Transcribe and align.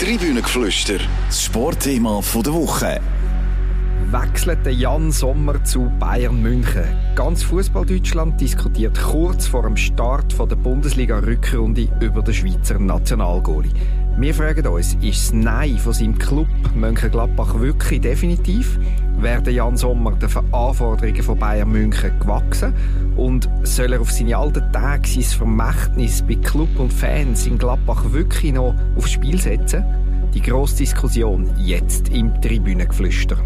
Tribünengeflüster, 0.00 0.98
das 1.28 1.44
Sportthema 1.44 2.20
der 2.20 2.52
Woche. 2.52 3.00
Wechselt 4.10 4.66
Jan 4.66 5.12
Sommer 5.12 5.62
zu 5.62 5.88
Bayern 6.00 6.42
München. 6.42 6.84
Ganz 7.14 7.44
Fußball-Deutschland 7.44 8.40
diskutiert 8.40 9.00
kurz 9.00 9.46
vor 9.46 9.62
dem 9.62 9.76
Start 9.76 10.32
der 10.36 10.56
Bundesliga-Rückrunde 10.56 11.88
über 12.00 12.22
den 12.22 12.34
Schweizer 12.34 12.80
Nationalgoalie. 12.80 13.70
Wir 14.16 14.32
fragen 14.32 14.64
uns, 14.68 14.94
ist 15.00 15.30
das 15.30 15.32
Nein 15.32 15.76
von 15.76 15.92
seinem 15.92 16.16
Club 16.16 16.46
Mönchengladbach 16.72 17.58
wirklich 17.58 18.00
definitiv? 18.00 18.78
Werden 19.18 19.52
Jan 19.52 19.76
Sommer 19.76 20.12
den 20.12 20.30
Anforderungen 20.52 21.22
von 21.22 21.36
Bayern 21.36 21.72
München 21.72 22.16
gewachsen? 22.20 22.72
Und 23.16 23.48
soll 23.64 23.92
er 23.92 24.00
auf 24.00 24.12
seine 24.12 24.36
alten 24.36 24.70
Tage 24.72 25.08
sein 25.08 25.22
Vermächtnis 25.24 26.22
bei 26.22 26.36
Club 26.36 26.68
und 26.78 26.92
Fans 26.92 27.44
in 27.48 27.58
Gladbach 27.58 28.12
wirklich 28.12 28.52
noch 28.52 28.76
aufs 28.96 29.10
Spiel 29.10 29.40
setzen? 29.40 29.84
Die 30.32 30.42
grosse 30.42 30.76
Diskussion 30.76 31.50
jetzt 31.58 32.08
im 32.10 32.40
Tribünengeflüster. 32.40 33.36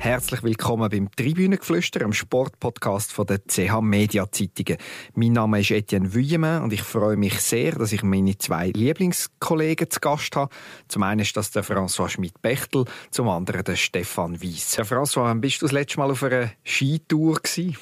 Herzlich 0.00 0.42
willkommen 0.42 0.88
beim 0.88 1.10
Tribünengeflüster, 1.14 2.00
einem 2.00 2.14
Sportpodcast 2.14 3.12
von 3.12 3.26
der 3.26 3.42
CH 3.46 3.82
Media 3.82 4.32
Zeitungen. 4.32 4.78
Mein 5.14 5.34
Name 5.34 5.60
ist 5.60 5.70
Etienne 5.70 6.14
Vuillemin 6.14 6.62
und 6.62 6.72
ich 6.72 6.80
freue 6.80 7.18
mich 7.18 7.38
sehr, 7.42 7.72
dass 7.72 7.92
ich 7.92 8.02
meine 8.02 8.38
zwei 8.38 8.70
Lieblingskollegen 8.70 9.90
zu 9.90 10.00
Gast 10.00 10.36
habe. 10.36 10.54
Zum 10.88 11.02
einen 11.02 11.20
ist 11.20 11.36
das 11.36 11.50
der 11.50 11.62
François 11.62 12.08
Schmidt-Bechtel, 12.08 12.86
zum 13.10 13.28
anderen 13.28 13.62
der 13.62 13.76
Stefan 13.76 14.42
Weiss. 14.42 14.78
Herr 14.78 14.86
François, 14.86 15.24
wann 15.24 15.42
bist 15.42 15.60
du 15.60 15.66
das 15.66 15.72
letzte 15.72 15.98
Mal 15.98 16.10
auf 16.10 16.22
einer 16.22 16.50
Skitour 16.64 17.34
gewesen? 17.34 17.76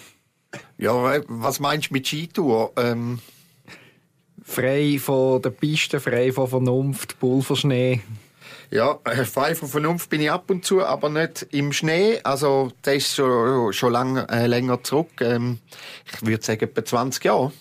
Ja, 0.76 1.20
was 1.28 1.60
meinst 1.60 1.90
du 1.90 1.94
mit 1.94 2.08
Skitour? 2.08 2.72
Ähm 2.76 3.20
frei 4.42 4.98
von 4.98 5.40
der 5.40 5.50
Piste, 5.50 6.00
frei 6.00 6.32
von 6.32 6.48
Vernunft, 6.48 7.20
Pulverschnee? 7.20 8.00
Ja, 8.70 8.98
äh, 9.04 9.24
frei 9.24 9.54
von 9.54 9.68
Vernunft 9.68 10.10
bin 10.10 10.20
ich 10.20 10.30
ab 10.30 10.50
und 10.50 10.64
zu, 10.64 10.84
aber 10.84 11.08
nicht 11.08 11.46
im 11.52 11.72
Schnee. 11.72 12.20
Also, 12.22 12.70
das 12.82 12.96
ist 12.96 13.14
schon, 13.14 13.72
schon 13.72 13.92
lang, 13.92 14.16
äh, 14.16 14.46
länger 14.46 14.82
zurück. 14.82 15.20
Ähm, 15.20 15.58
ich 16.04 16.26
würde 16.26 16.44
sagen, 16.44 16.64
etwa 16.64 16.84
20 16.84 17.24
Jahre. 17.24 17.52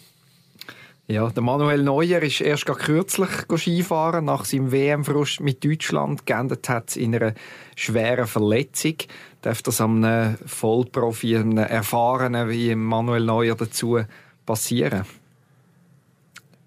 Ja, 1.10 1.30
der 1.30 1.42
Manuel 1.42 1.84
Neuer 1.84 2.22
ist 2.22 2.42
erst 2.42 2.66
kürzlich 2.66 3.30
Skifahren 3.56 4.26
nach 4.26 4.44
seinem 4.44 4.74
WM-Frust 4.74 5.40
mit 5.40 5.64
Deutschland. 5.64 6.26
Geendet 6.26 6.68
hat 6.68 6.98
in 6.98 7.16
einer 7.16 7.34
schweren 7.78 8.28
Verletzung. 8.28 8.96
Darf 9.42 9.62
das 9.62 9.80
einem 9.80 10.36
Vollprofi, 10.46 11.38
einem 11.38 11.60
Erfahrenen 11.60 12.50
wie 12.50 12.76
Manuel 12.76 13.24
Neuer 13.24 13.56
dazu 13.56 14.02
passieren? 14.46 15.06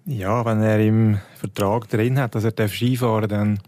Ja, 0.05 0.43
wenn 0.43 0.63
er 0.63 0.79
im 0.79 1.19
Vertrag 1.35 1.87
drin 1.89 2.17
hat, 2.17 2.33
dass 2.33 2.43
er 2.43 2.67
Skifahren 2.67 3.29
darf, 3.29 3.39
dann 3.39 3.59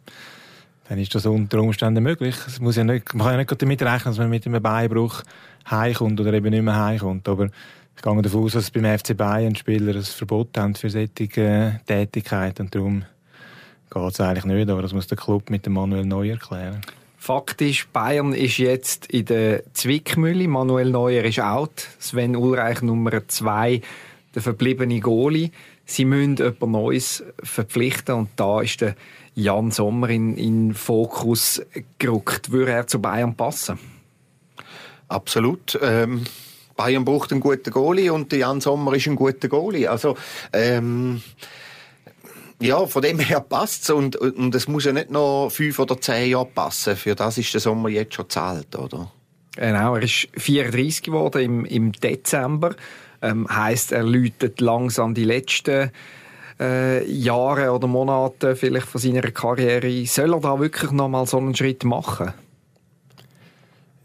dann 0.89 1.00
ist 1.00 1.16
das 1.16 1.26
unter 1.26 1.62
Umständen 1.62 2.03
möglich. 2.03 2.36
Es 2.48 2.59
muss 2.59 2.76
ja 2.76 2.84
nicht, 2.84 3.14
man 3.14 3.26
kann 3.28 3.34
ja 3.34 3.38
nicht 3.38 3.62
damit 3.62 3.81
rechnen, 3.81 4.12
dass 4.12 4.17
man 4.17 4.30
mit 4.30 4.45
einem 4.45 4.62
Beinbruch 4.62 5.23
heimkommt 5.70 6.20
oder 6.20 6.34
eben 6.34 6.50
nicht 6.50 6.62
mehr 6.62 6.84
heimkommt. 6.84 7.28
Aber 7.30 7.45
ich 7.45 8.02
gehe 8.02 8.22
davon 8.22 8.44
aus, 8.44 8.53
dass 8.53 8.72
beim 8.72 8.98
FC 8.98 9.16
Bayern 9.16 9.56
Spieler 9.56 9.95
ein 9.95 10.03
Verbot 10.03 10.58
haben 10.58 10.75
für 10.75 10.90
solche 10.90 11.42
äh, 11.42 11.72
Tätigkeiten. 11.86 12.64
Und 12.64 12.75
darum 12.75 13.06
geht 13.90 14.14
es 14.14 14.20
eigentlich 14.20 14.45
nicht, 14.45 14.70
aber 14.70 14.81
das 14.81 14.94
muss 14.94 15.08
der 15.08 15.17
Club 15.17 15.50
mit 15.50 15.66
dem 15.66 15.73
Manuel 15.73 16.06
Neuer 16.06 16.38
klären. 16.38 16.81
Faktisch, 17.18 17.88
Bayern 17.88 18.34
ist 18.34 18.58
jetzt 18.58 19.06
in 19.06 19.25
der 19.25 19.64
Zwickmühle. 19.72 20.45
Manuel 20.50 20.90
Neuer 20.90 21.23
ist 21.23 21.40
out. 21.40 21.88
Sven 21.97 22.36
Ulreich 22.36 22.81
Nummer 22.81 23.25
zwei, 23.30 23.81
der 24.36 24.42
verbliebene 24.42 25.00
Goalie. 25.00 25.52
Sie 25.86 26.03
müssen 26.03 26.36
jemand 26.36 26.62
Neues 26.62 27.23
verpflichten 27.42 28.16
und 28.16 28.30
da 28.36 28.62
ist 28.62 28.81
der 28.81 28.95
Jan 29.36 29.72
Sommer 29.72 30.09
in, 30.09 30.38
in 30.38 30.73
Fokus 30.73 31.62
gerückt. 31.98 32.52
Würde 32.52 32.72
er 32.72 32.88
zu 32.88 33.02
Bayern 33.02 33.36
passen? 33.36 33.80
Absolut. 35.08 35.78
Ähm, 35.81 36.24
Bayern 36.75 37.06
braucht 37.06 37.31
einen 37.31 37.41
guten 37.41 37.72
Goalie 37.72 38.12
und 38.12 38.31
Jan 38.34 38.62
Sommer 38.62 38.94
ist 38.94 39.08
ein 39.08 39.16
guter 39.16 39.47
Goalie. 39.47 39.88
Also, 39.88 40.16
ähm, 40.52 41.22
ja, 42.59 42.85
von 42.85 43.02
dem 43.02 43.19
her 43.19 43.41
passt 43.41 43.84
es 43.84 43.90
und, 43.90 44.16
und 44.16 44.56
es 44.56 44.68
muss 44.68 44.85
ja 44.85 44.94
nicht 44.94 45.12
noch 45.12 45.50
fünf 45.50 45.79
oder 45.79 46.00
zehn 46.00 46.31
Jahre 46.31 46.46
passen. 46.46 46.96
Für 46.96 47.16
das 47.16 47.38
ist 47.38 47.53
der 47.53 47.62
Sommer 47.62 47.90
jetzt 47.90 48.13
schon 48.13 48.29
zahlt, 48.29 48.75
oder? 48.75 49.12
Genau, 49.56 49.96
er 49.96 50.02
ist 50.02 50.29
34 50.38 51.03
geworden 51.03 51.41
im, 51.41 51.66
im 51.66 51.91
Dezember. 51.91 52.75
Ähm, 53.22 53.47
heißt, 53.50 53.91
er 53.91 54.03
läutet 54.03 54.62
langsam 54.62 55.13
die 55.13 55.25
letzten 55.25 55.91
äh, 56.63 57.12
Jahre 57.12 57.72
oder 57.72 57.88
Monate 57.88 58.56
vielleicht 58.56 58.88
von 58.88 59.01
seiner 59.01 59.22
Karriere. 59.22 60.06
Soll 60.06 60.34
er 60.34 60.40
da 60.40 60.59
wirklich 60.59 60.91
noch 60.91 61.09
mal 61.09 61.25
so 61.25 61.38
einen 61.38 61.56
Schritt 61.56 61.84
machen? 61.84 62.34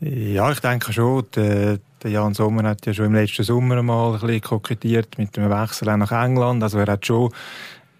Ja, 0.00 0.50
ich 0.50 0.60
denke 0.60 0.92
schon. 0.92 1.24
Der, 1.34 1.78
der 2.02 2.10
Jan 2.10 2.34
Sommer 2.34 2.68
hat 2.68 2.86
ja 2.86 2.94
schon 2.94 3.06
im 3.06 3.14
letzten 3.14 3.42
Sommer 3.42 3.82
mal 3.82 4.14
ein 4.14 4.20
bisschen 4.20 4.40
kokettiert 4.40 5.18
mit 5.18 5.36
dem 5.36 5.50
Wechsel 5.50 5.96
nach 5.96 6.12
England. 6.12 6.62
Also 6.62 6.78
er 6.78 6.86
hat 6.86 7.06
schon 7.06 7.32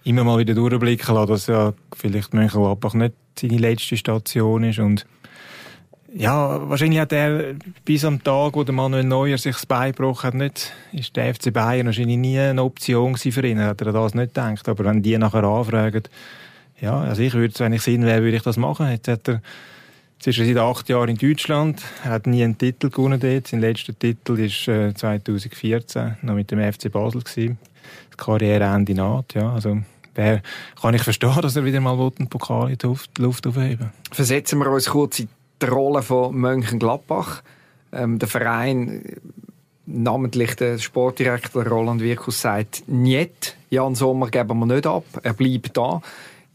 immer 0.04 0.24
mal 0.24 0.38
wieder 0.38 0.54
durchblicken 0.54 1.14
lassen, 1.14 1.30
dass 1.30 1.47
ja 1.47 1.72
vielleicht 1.97 2.34
Mönchengladbach 2.34 2.94
nicht 2.94 3.14
seine 3.38 3.58
letzte 3.58 3.97
Station 3.97 4.64
ist 4.64 4.78
und 4.78 5.06
ja, 6.14 6.69
wahrscheinlich 6.69 7.00
hat 7.00 7.12
er 7.12 7.54
bis 7.84 8.04
am 8.04 8.22
Tag, 8.22 8.54
wo 8.54 8.64
der 8.64 8.74
Manuel 8.74 9.04
Neuer 9.04 9.36
sich 9.36 9.54
das 9.54 9.66
Bein 9.66 9.92
gebrochen 9.92 10.28
hat, 10.28 10.34
nicht, 10.34 10.72
ist 10.92 11.14
der 11.16 11.34
FC 11.34 11.52
Bayern 11.52 11.86
wahrscheinlich 11.86 12.16
nie 12.16 12.38
eine 12.38 12.62
Option 12.62 13.16
für 13.16 13.46
ihn. 13.46 13.60
Hat 13.60 13.80
er 13.82 13.92
das 13.92 14.14
nicht 14.14 14.34
gedacht. 14.34 14.68
Aber 14.68 14.84
wenn 14.84 15.02
die 15.02 15.18
nachher 15.18 15.44
anfragen, 15.44 16.04
ja, 16.80 17.00
also 17.00 17.22
ich 17.22 17.34
würde, 17.34 17.58
wenn 17.58 17.72
ich 17.72 17.82
Sinn 17.82 18.04
wäre, 18.04 18.22
würde 18.22 18.36
ich 18.36 18.42
das 18.42 18.56
machen. 18.56 18.88
Jetzt 18.88 19.08
hat 19.08 19.28
er, 19.28 19.42
er 20.24 20.32
seit 20.32 20.56
acht 20.56 20.88
Jahren 20.88 21.10
in 21.10 21.16
Deutschland. 21.16 21.82
Er 22.04 22.12
hat 22.12 22.26
nie 22.26 22.42
einen 22.42 22.56
Titel 22.56 22.88
gewonnen 22.88 23.20
dort. 23.20 23.48
Sein 23.48 23.60
letzter 23.60 23.98
Titel 23.98 24.38
war 24.38 24.94
2014, 24.94 26.02
äh, 26.02 26.10
noch 26.22 26.34
mit 26.34 26.50
dem 26.50 26.60
FC 26.60 26.91
Basel 26.91 27.22
gewesen. 27.22 27.58
Das 28.10 28.16
Karriereende 28.16 28.94
naht, 28.94 29.34
ja. 29.34 29.52
Also, 29.52 29.78
kann 30.14 30.94
ich 30.94 31.02
verstehen, 31.02 31.41
dass 31.41 31.54
er 31.54 31.64
wieder 31.64 31.80
mal 31.80 31.97
einen 31.97 32.28
Pokal 32.28 32.70
in 32.70 32.78
die 32.78 32.86
Luft, 32.86 33.18
Luft 33.18 33.47
aufheben 33.47 33.92
Versetzen 34.10 34.58
wir 34.58 34.68
uns 34.68 34.86
kurz 34.86 35.20
in 35.20 35.28
die 35.62 35.66
Rolle 35.66 36.02
von 36.02 36.36
Mönchengladbach. 36.36 37.42
Ähm, 37.92 38.19
der 38.19 38.28
Verein, 38.28 39.02
namentlich 39.86 40.54
der 40.56 40.78
Sportdirektor 40.78 41.66
Roland 41.66 42.02
Wirkus, 42.02 42.41
sagt, 42.41 42.84
nicht, 42.86 43.56
Jan 43.70 43.94
Sommer 43.94 44.28
geben 44.28 44.58
wir 44.58 44.66
nicht 44.66 44.86
ab, 44.86 45.04
er 45.22 45.32
bleibt 45.32 45.76
da. 45.76 46.02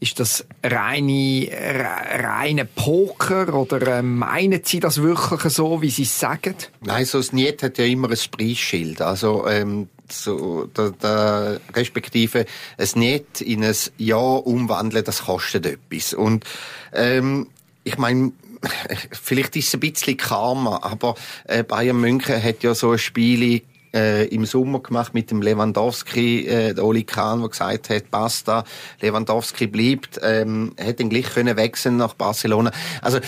Ist 0.00 0.20
das 0.20 0.44
reine, 0.62 1.48
reine 1.50 2.66
Poker 2.66 3.54
oder 3.54 3.98
äh, 3.98 4.02
meinen 4.02 4.60
Sie 4.62 4.80
das 4.80 5.00
wirklich 5.00 5.52
so, 5.52 5.80
wie 5.80 5.88
Sie 5.88 6.02
es 6.02 6.18
sagen? 6.18 6.56
Nein, 6.80 7.04
so 7.04 7.18
ein 7.18 7.26
Niet 7.32 7.62
hat 7.62 7.78
ja 7.78 7.84
immer 7.86 8.10
ein 8.10 8.18
Preisschild. 8.30 9.00
Also, 9.00 9.46
ähm, 9.46 9.88
so, 10.10 10.68
da, 10.74 10.90
da, 10.98 11.56
respektive 11.74 12.44
ein 12.76 12.88
Niet 12.96 13.40
in 13.40 13.64
ein 13.64 13.74
Ja 13.96 14.16
umwandeln, 14.16 15.04
das 15.04 15.24
kostet 15.24 15.64
etwas. 15.64 16.12
Und 16.12 16.44
ähm, 16.92 17.46
ich 17.84 17.96
meine, 17.96 18.32
vielleicht 19.10 19.56
ist 19.56 19.68
es 19.68 19.74
ein 19.74 19.80
bisschen 19.80 20.16
Karma, 20.16 20.80
aber 20.82 21.14
äh, 21.46 21.62
Bayern 21.62 22.00
München 22.00 22.42
hat 22.42 22.62
ja 22.62 22.74
so 22.74 22.92
ein 22.92 22.98
Spiel 22.98 23.62
äh, 23.94 24.26
im 24.26 24.44
Sommer 24.44 24.80
gemacht 24.80 25.14
mit 25.14 25.30
dem 25.30 25.40
Lewandowski, 25.40 26.46
äh, 26.46 26.74
der 26.74 26.84
Oli 26.84 27.04
Kahn, 27.04 27.40
der 27.40 27.48
gesagt 27.48 27.90
hat, 27.90 28.10
basta, 28.10 28.64
Lewandowski 29.00 29.66
bleibt, 29.68 30.20
ähm, 30.22 30.72
hätte 30.76 31.04
ihn 31.04 31.10
gleich 31.10 31.32
können 31.32 31.56
wechseln 31.56 31.96
nach 31.96 32.14
Barcelona. 32.14 32.72
Also 33.00 33.20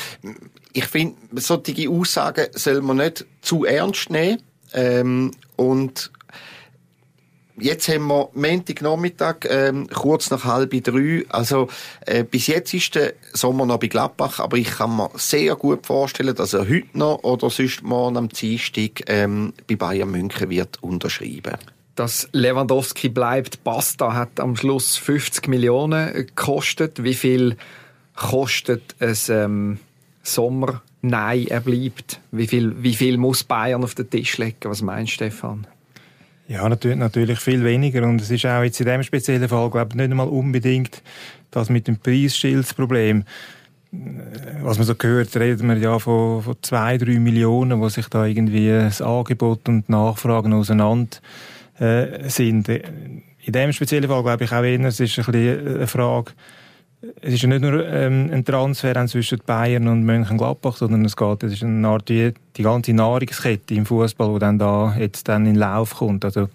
ich 0.73 0.87
finde, 0.87 1.17
solche 1.35 1.89
Aussagen 1.89 2.47
soll 2.53 2.83
man 2.83 2.99
nicht 2.99 3.25
zu 3.41 3.65
ernst 3.65 4.11
nehmen 4.11 4.43
ähm, 4.75 5.31
und 5.55 6.11
Jetzt 7.59 7.89
haben 7.89 8.07
wir 8.09 8.29
Montagnachmittag, 8.35 9.37
ähm, 9.49 9.89
kurz 9.89 10.31
nach 10.31 10.45
halb 10.45 10.73
drei. 10.85 11.25
Also, 11.31 11.69
äh, 12.05 12.23
bis 12.23 12.49
jetzt 12.49 12.75
ist 12.75 12.95
der 12.95 13.15
Sommer 13.33 13.65
noch 13.65 13.79
bei 13.79 13.87
Gladbach, 13.87 14.41
aber 14.41 14.59
ich 14.59 14.71
kann 14.71 14.95
mir 14.95 15.09
sehr 15.15 15.57
gut 15.57 15.87
vorstellen, 15.87 16.35
dass 16.35 16.53
er 16.53 16.69
heute 16.69 16.87
noch 16.93 17.23
oder 17.23 17.49
sonst 17.49 17.83
morgen 17.83 18.19
am 18.19 18.29
Dienstag 18.29 19.05
ähm, 19.07 19.55
bei 19.67 19.77
Bayern 19.77 20.11
München 20.11 20.51
wird 20.51 20.83
unterschreiben. 20.83 21.57
Dass 21.95 22.29
Lewandowski 22.33 23.09
bleibt, 23.09 23.65
Basta 23.65 24.13
hat 24.13 24.39
am 24.39 24.55
Schluss 24.55 24.99
50 24.99 25.49
Millionen 25.49 26.13
gekostet. 26.13 27.03
Wie 27.03 27.15
viel 27.15 27.57
kostet 28.15 28.95
es 28.99 29.31
ähm, 29.31 29.79
Sommer? 30.23 30.83
Nein, 31.01 31.47
er 31.47 31.61
bleibt. 31.61 32.21
Wie 32.33 32.47
viel, 32.47 32.83
wie 32.83 32.95
viel 32.95 33.17
muss 33.17 33.45
Bayern 33.45 33.83
auf 33.83 33.95
den 33.95 34.11
Tisch 34.11 34.37
legen? 34.37 34.57
Was 34.65 34.83
meinst 34.83 35.13
du, 35.13 35.15
Stefan? 35.15 35.67
Ja, 36.49 36.69
natürlich, 36.69 36.97
natürlich 36.97 37.41
viel 37.41 37.65
weniger. 37.65 38.05
Und 38.05 38.21
es 38.21 38.31
ist 38.31 38.47
auch 38.47 38.63
jetzt 38.63 38.81
in 38.81 38.87
diesem 38.87 39.03
speziellen 39.03 39.49
Fall, 39.49 39.69
glaube 39.71 39.91
ich, 39.91 39.97
nicht 39.97 40.11
einmal 40.11 40.29
unbedingt 40.29 41.03
das 41.51 41.71
mit 41.71 41.89
dem 41.89 41.99
Preisschildsproblem. 41.99 43.25
Was 44.63 44.79
man 44.79 44.87
so 44.87 44.95
gehört, 44.95 45.35
reden 45.37 45.69
wir 45.69 45.77
ja 45.79 45.99
von, 45.99 46.43
von 46.43 46.57
zwei, 46.63 46.99
drei 46.99 47.19
Millionen, 47.19 47.81
wo 47.81 47.89
sich 47.89 48.09
da 48.09 48.27
irgendwie 48.27 48.69
das 48.69 49.01
Angebot 49.01 49.69
und 49.69 49.89
die 49.89 49.93
Nachfragen 49.93 50.53
auseinander 50.53 51.17
äh, 51.79 52.29
sind. 52.29 52.69
In 52.69 53.23
diesem 53.53 53.73
speziellen 53.73 54.09
Fall 54.09 54.23
glaube 54.23 54.45
ich 54.45 54.53
auch 54.53 54.63
eher, 54.63 54.81
es 54.81 55.01
ist 55.01 55.19
ein 55.19 55.25
bisschen 55.25 55.77
eine 55.77 55.87
Frage 55.87 56.33
es 57.21 57.35
ist 57.35 57.43
ja 57.43 57.49
nicht 57.49 57.61
nur 57.61 57.87
ähm, 57.87 58.31
ein 58.33 58.45
Transfer 58.45 59.07
zwischen 59.07 59.41
Bayern 59.45 59.87
und 59.89 60.05
Mönchengladbach, 60.05 60.77
sondern 60.77 61.05
es 61.05 61.17
geht, 61.17 61.43
es 61.43 61.53
ist 61.53 61.63
eine 61.63 61.87
Art 61.87 62.09
wie 62.09 62.33
die 62.57 62.63
ganze 62.63 62.95
Nahrungskette 62.95 63.75
im 63.75 63.85
Fußball, 63.85 64.33
die 64.35 64.39
dann 64.39 64.59
da 64.59 64.97
jetzt 64.99 65.29
dann 65.29 65.45
in 65.45 65.57
Lauf 65.57 65.97
kommt. 65.97 66.25
Also 66.25 66.49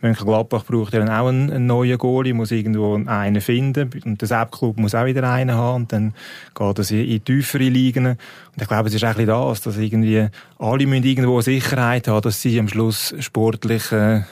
Mönchengladbach 0.00 0.64
braucht 0.64 0.94
ja 0.94 1.00
dann 1.00 1.10
auch 1.10 1.28
einen, 1.28 1.50
einen 1.50 1.66
neuen 1.66 1.98
Goalie, 1.98 2.32
muss 2.32 2.52
irgendwo 2.52 2.94
einen 3.04 3.40
finden 3.42 3.90
und 4.04 4.20
der 4.20 4.28
Sepp-Club 4.28 4.78
muss 4.78 4.94
auch 4.94 5.04
wieder 5.04 5.30
einen 5.30 5.54
haben 5.54 5.82
und 5.82 5.92
dann 5.92 6.14
geht 6.54 6.78
es 6.78 6.90
in, 6.90 7.04
in 7.04 7.24
tiefere 7.24 7.68
Ligen. 7.68 8.06
Und 8.06 8.16
ich 8.60 8.68
glaube, 8.68 8.88
es 8.88 8.94
ist 8.94 9.04
eigentlich 9.04 9.26
das, 9.26 9.60
dass 9.60 9.76
irgendwie 9.76 10.28
alle 10.58 10.86
müssen 10.86 11.04
irgendwo 11.04 11.40
Sicherheit 11.42 12.08
haben, 12.08 12.22
dass 12.22 12.40
sie 12.40 12.58
am 12.58 12.68
Schluss 12.68 13.14
sportlich 13.20 13.92
äh, 13.92 14.22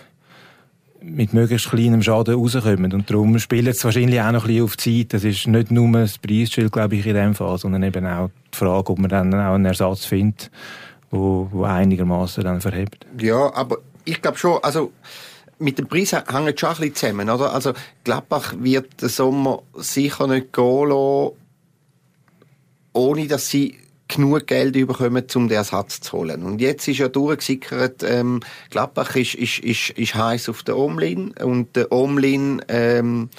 mit 1.03 1.33
möglichst 1.33 1.71
kleinem 1.71 2.03
Schaden 2.03 2.35
rauskommen. 2.35 2.93
Und 2.93 3.11
darum 3.11 3.39
spielt 3.39 3.69
es 3.69 3.85
wahrscheinlich 3.85 4.21
auch 4.21 4.33
noch 4.33 4.45
ein 4.45 4.49
bisschen 4.49 4.65
auf 4.65 4.77
Zeit. 4.77 5.15
Das 5.15 5.25
ist 5.25 5.47
nicht 5.47 5.71
nur 5.71 5.91
das 5.93 6.19
Preisschild, 6.19 6.73
glaube 6.73 6.97
ich, 6.97 7.07
in 7.07 7.15
dem 7.15 7.35
Fall, 7.35 7.59
sondern 7.59 7.83
eben 7.83 8.07
auch 8.07 8.31
die 8.53 8.59
Frage, 8.59 8.93
ob 8.93 8.99
man 8.99 9.11
dann 9.11 9.35
auch 9.35 9.55
einen 9.55 9.65
Ersatz 9.65 10.05
findet, 10.05 10.51
wo, 11.11 11.49
wo 11.51 11.65
einigermaßen 11.65 12.45
dann 12.45 12.61
verhebt. 12.61 13.07
Ja, 13.19 13.53
aber 13.55 13.79
ich 14.05 14.21
glaube 14.21 14.39
schon, 14.39 14.59
also 14.63 14.93
mit 15.59 15.79
dem 15.79 15.89
Preis 15.89 16.13
hängt 16.13 16.29
es 16.29 16.61
schon 16.61 16.71
ein 16.71 16.77
bisschen 16.77 16.95
zusammen, 16.95 17.31
oder? 17.31 17.53
Also 17.53 17.73
Gladbach 18.05 18.55
wird 18.59 19.03
den 19.03 19.09
Sommer 19.09 19.63
sicher 19.75 20.27
nicht 20.27 20.53
gehen 20.53 20.89
lassen, 20.89 21.33
ohne 22.93 23.27
dass 23.27 23.49
sie 23.49 23.77
genug 24.15 24.47
Geld 24.47 24.75
bekommen, 24.75 25.25
um 25.35 25.49
den 25.49 25.57
Ersatz 25.57 26.01
zu 26.01 26.19
holen. 26.19 26.43
Und 26.43 26.61
jetzt 26.61 26.87
ist 26.89 26.99
ja 26.99 27.09
durchgesickert, 27.09 28.03
ähm, 28.03 28.41
Gladbach 28.71 29.17
ist, 29.17 29.35
ist, 29.35 29.61
ist, 29.61 29.91
ist 29.91 30.15
heiß 30.15 30.49
auf 30.49 30.63
der 30.63 30.77
Omlin 30.77 31.33
und 31.43 31.75
der 31.77 31.91
Omlin, 31.93 32.63
ähm, 32.69 33.31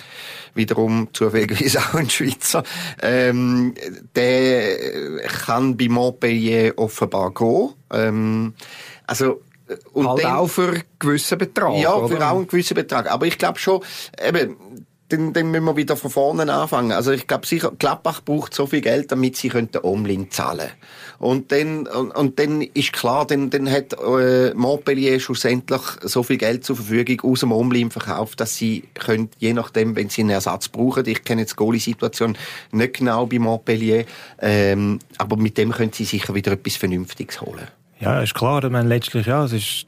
wiederum 0.56 1.10
zufälligerweise 1.14 1.80
auch 1.90 1.94
ein 1.96 2.10
Schweizer, 2.10 2.64
ähm, 3.02 3.74
der 4.16 5.22
kann 5.46 5.78
bei 5.78 5.90
Montpellier 5.90 6.74
offenbar 6.78 7.34
gehen. 7.34 7.70
Ähm, 7.92 8.54
also, 9.08 9.42
und 9.94 10.08
halt 10.08 10.24
dann, 10.24 10.36
auch 10.36 10.48
für 10.48 10.70
einen 10.70 10.84
gewissen 11.00 11.38
Betrag. 11.38 11.78
Ja, 11.78 11.96
für 12.08 12.16
oder? 12.16 12.32
auch 12.32 12.38
einen 12.38 12.48
gewissen 12.48 12.76
Betrag. 12.76 13.10
Aber 13.10 13.26
ich 13.26 13.38
glaube 13.38 13.60
schon, 13.60 13.82
eben, 14.22 14.56
dann, 15.12 15.34
dann 15.34 15.52
müssen 15.52 15.66
wir 15.66 15.76
wieder 15.76 15.96
von 15.96 16.12
vorne 16.12 16.52
anfangen. 16.52 16.92
Also 16.92 17.12
ich 17.12 17.28
glaube 17.28 17.46
sicher, 17.46 17.72
Gladbach 17.78 18.22
braucht 18.24 18.54
so 18.54 18.68
viel 18.68 18.82
Geld, 18.82 19.12
damit 19.12 19.36
sie 19.38 19.50
den 19.50 19.70
Omlin 19.82 20.32
zahlen 20.32 20.70
und 21.22 21.52
dann, 21.52 21.86
und, 21.86 22.10
und 22.16 22.40
dann 22.40 22.62
ist 22.62 22.94
klar, 22.94 23.28
dann, 23.28 23.52
dann 23.52 23.70
hat 23.70 23.94
äh, 23.94 24.56
Montpellier 24.56 25.20
schlussendlich 25.20 25.82
so 26.02 26.24
viel 26.24 26.38
Geld 26.38 26.66
zur 26.66 26.78
Verfügung 26.78 27.32
aus 27.32 27.42
dem 27.42 27.52
Omlin 27.52 27.92
verkauft, 27.92 28.40
dass 28.40 28.56
sie 28.56 28.86
können, 28.96 29.30
je 29.38 29.54
nachdem, 29.54 29.96
wenn 29.96 30.10
sie 30.10 30.22
einen 30.22 30.32
Ersatz 30.32 30.68
brauchen, 30.68 31.06
ich 31.06 31.24
kenne 31.24 31.42
jetzt 31.42 31.52
die 31.52 31.58
Goalie-Situation 31.58 32.36
nicht 32.72 32.96
genau 32.96 33.28
bei 33.28 33.38
Montpellier, 33.38 34.06
ähm, 34.40 34.98
aber 35.20 35.38
mit 35.38 35.60
dem 35.60 35.72
können 35.72 35.94
sie 35.94 36.06
sicher 36.06 36.34
wieder 36.34 36.54
etwas 36.54 36.78
Vernünftiges 36.78 37.40
holen. 37.40 37.68
Ja, 38.00 38.24
ist 38.24 38.34
klar. 38.34 38.64
Ich 38.64 38.72
meine, 38.72 38.90
letztlich, 38.90 39.28
ja, 39.28 39.46
es 39.46 39.54
ist 39.54 39.86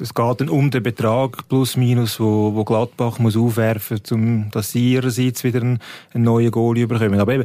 es 0.00 0.14
geht 0.14 0.40
dann 0.40 0.48
um 0.48 0.70
den 0.70 0.82
Betrag 0.82 1.48
plus 1.48 1.76
minus, 1.76 2.20
wo, 2.20 2.54
wo 2.54 2.64
Gladbach 2.64 3.18
muss 3.18 3.36
aufwerfen, 3.36 4.00
um 4.10 4.50
dass 4.50 4.72
sie 4.72 4.92
ihrerseits 4.92 5.44
wieder 5.44 5.60
einen, 5.60 5.78
einen 6.12 6.24
neuen 6.24 6.50
Goalie 6.50 6.86
bekommen. 6.86 7.20
Aber 7.20 7.34
eben, 7.34 7.44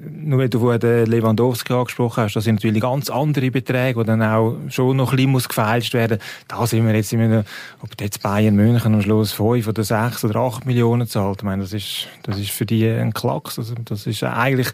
nur 0.00 0.38
wenn 0.38 0.50
du 0.50 0.78
den 0.78 1.06
Lewandowski 1.06 1.72
angesprochen 1.72 2.24
hast, 2.24 2.34
das 2.34 2.44
sind 2.44 2.56
natürlich 2.56 2.82
ganz 2.82 3.10
andere 3.10 3.50
Beträge, 3.50 4.00
die 4.00 4.06
dann 4.06 4.22
auch 4.22 4.56
schon 4.68 4.96
noch 4.96 5.10
ein 5.10 5.16
bisschen 5.16 5.32
muss 5.32 5.48
gefeilscht 5.48 5.94
werden. 5.94 6.18
Da 6.46 6.66
sind 6.66 6.86
wir 6.86 6.94
jetzt 6.94 7.12
immer, 7.12 7.44
ob 7.80 8.00
jetzt 8.00 8.22
Bayern 8.22 8.54
München 8.54 8.94
am 8.94 9.02
Schluss 9.02 9.32
fünf 9.32 9.66
oder 9.66 9.82
sechs 9.82 10.24
oder 10.24 10.36
acht 10.40 10.66
Millionen 10.66 11.08
zahlt. 11.08 11.38
Ich 11.38 11.44
meine, 11.44 11.62
das 11.62 11.72
ist, 11.72 12.08
das 12.22 12.38
ist 12.38 12.50
für 12.50 12.66
die 12.66 12.86
ein 12.86 13.12
Klacks. 13.12 13.58
Also, 13.58 13.74
das 13.84 14.06
ist 14.06 14.22
eigentlich 14.22 14.68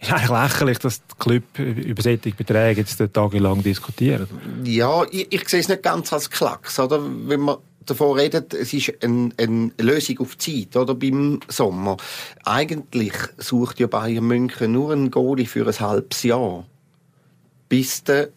ist 0.00 0.12
eigentlich 0.12 0.30
lächerlich, 0.30 0.78
dass 0.78 1.02
der 1.06 1.16
Club 1.18 1.58
über 1.58 2.02
solche 2.02 2.30
Beträge 2.30 2.80
jetzt 2.80 3.02
tagelang 3.12 3.62
diskutiert. 3.62 4.28
Ja, 4.64 5.04
ich, 5.10 5.32
ich 5.32 5.48
sehe 5.48 5.60
es 5.60 5.68
nicht 5.68 5.82
ganz 5.82 6.12
als 6.12 6.30
Klacks, 6.30 6.78
oder? 6.78 7.00
Wenn 7.02 7.40
man 7.40 7.58
davon 7.84 8.18
redet, 8.18 8.54
es 8.54 8.72
ist 8.72 8.92
eine, 9.02 9.30
eine 9.36 9.70
Lösung 9.78 10.18
auf 10.20 10.38
Zeit, 10.38 10.76
oder? 10.76 10.94
Beim 10.94 11.40
Sommer. 11.48 11.96
Eigentlich 12.44 13.12
sucht 13.38 13.80
ja 13.80 13.86
Bayern 13.86 14.24
München 14.24 14.72
nur 14.72 14.92
einen 14.92 15.10
Goalie 15.10 15.46
für 15.46 15.66
ein 15.66 15.80
halbes 15.80 16.22
Jahr. 16.22 16.66
Bis 17.68 18.02
der 18.02 18.30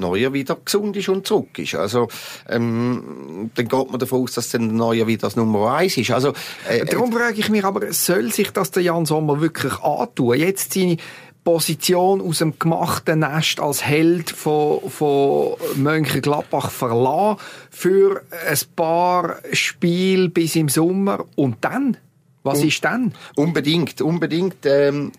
Neuer 0.00 0.32
wieder 0.32 0.56
gesund 0.64 0.96
ist 0.96 1.08
und 1.08 1.26
zurück 1.26 1.58
ist. 1.58 1.74
Also, 1.74 2.08
ähm, 2.48 3.50
dann 3.54 3.68
geht 3.68 3.90
man 3.90 3.98
davon 3.98 4.22
aus, 4.22 4.32
dass 4.32 4.50
dann 4.50 4.68
der 4.68 4.76
Neuer 4.76 5.06
wieder 5.06 5.22
das 5.22 5.36
Nummer 5.36 5.74
eins 5.74 5.96
ist. 5.96 6.10
Also, 6.10 6.32
äh, 6.68 6.84
Darum 6.84 7.12
frage 7.12 7.38
ich 7.38 7.48
mich 7.48 7.64
aber, 7.64 7.92
soll 7.92 8.32
sich 8.32 8.50
das 8.50 8.70
der 8.70 8.82
Jan 8.82 9.06
Sommer 9.06 9.40
wirklich 9.40 9.78
antun? 9.80 10.38
Jetzt 10.38 10.74
seine 10.74 10.96
Position 11.44 12.20
aus 12.20 12.38
dem 12.38 12.58
gemachten 12.58 13.20
Nest 13.20 13.60
als 13.60 13.84
Held 13.84 14.30
von, 14.30 14.88
von 14.90 15.54
Mönchengladbach 15.76 16.70
verlassen 16.70 17.38
für 17.70 18.22
ein 18.46 18.58
paar 18.76 19.36
Spiele 19.52 20.28
bis 20.28 20.56
im 20.56 20.68
Sommer 20.68 21.24
und 21.36 21.56
dann? 21.62 21.96
Was 22.42 22.60
Un 22.60 22.68
ist 22.68 22.84
dann? 22.84 23.14
Unbedingt, 23.36 24.00
unbedingt. 24.00 24.64
Ähm 24.64 25.12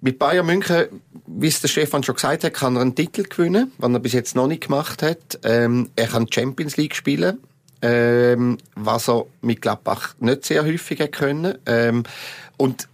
mit 0.00 0.18
Bayern 0.18 0.46
München, 0.46 0.86
wie 1.26 1.48
es 1.48 1.60
der 1.60 1.68
Stefan 1.68 2.02
schon 2.02 2.14
gesagt 2.14 2.44
hat, 2.44 2.54
kann 2.54 2.76
er 2.76 2.82
einen 2.82 2.94
Titel 2.94 3.24
gewinnen, 3.24 3.72
was 3.78 3.92
er 3.92 4.00
bis 4.00 4.12
jetzt 4.12 4.34
noch 4.34 4.46
nicht 4.46 4.64
gemacht 4.64 5.02
hat. 5.02 5.38
Ähm, 5.44 5.90
er 5.96 6.06
kann 6.06 6.30
Champions 6.30 6.76
League 6.76 6.94
spielen, 6.94 7.38
ähm, 7.82 8.58
was 8.74 9.08
er 9.08 9.26
mit 9.42 9.60
Gladbach 9.62 10.14
nicht 10.20 10.44
sehr 10.44 10.64
häufig 10.64 11.00
hat 11.00 11.12
können. 11.12 11.58
Ähm, 11.66 12.04
und 12.56 12.88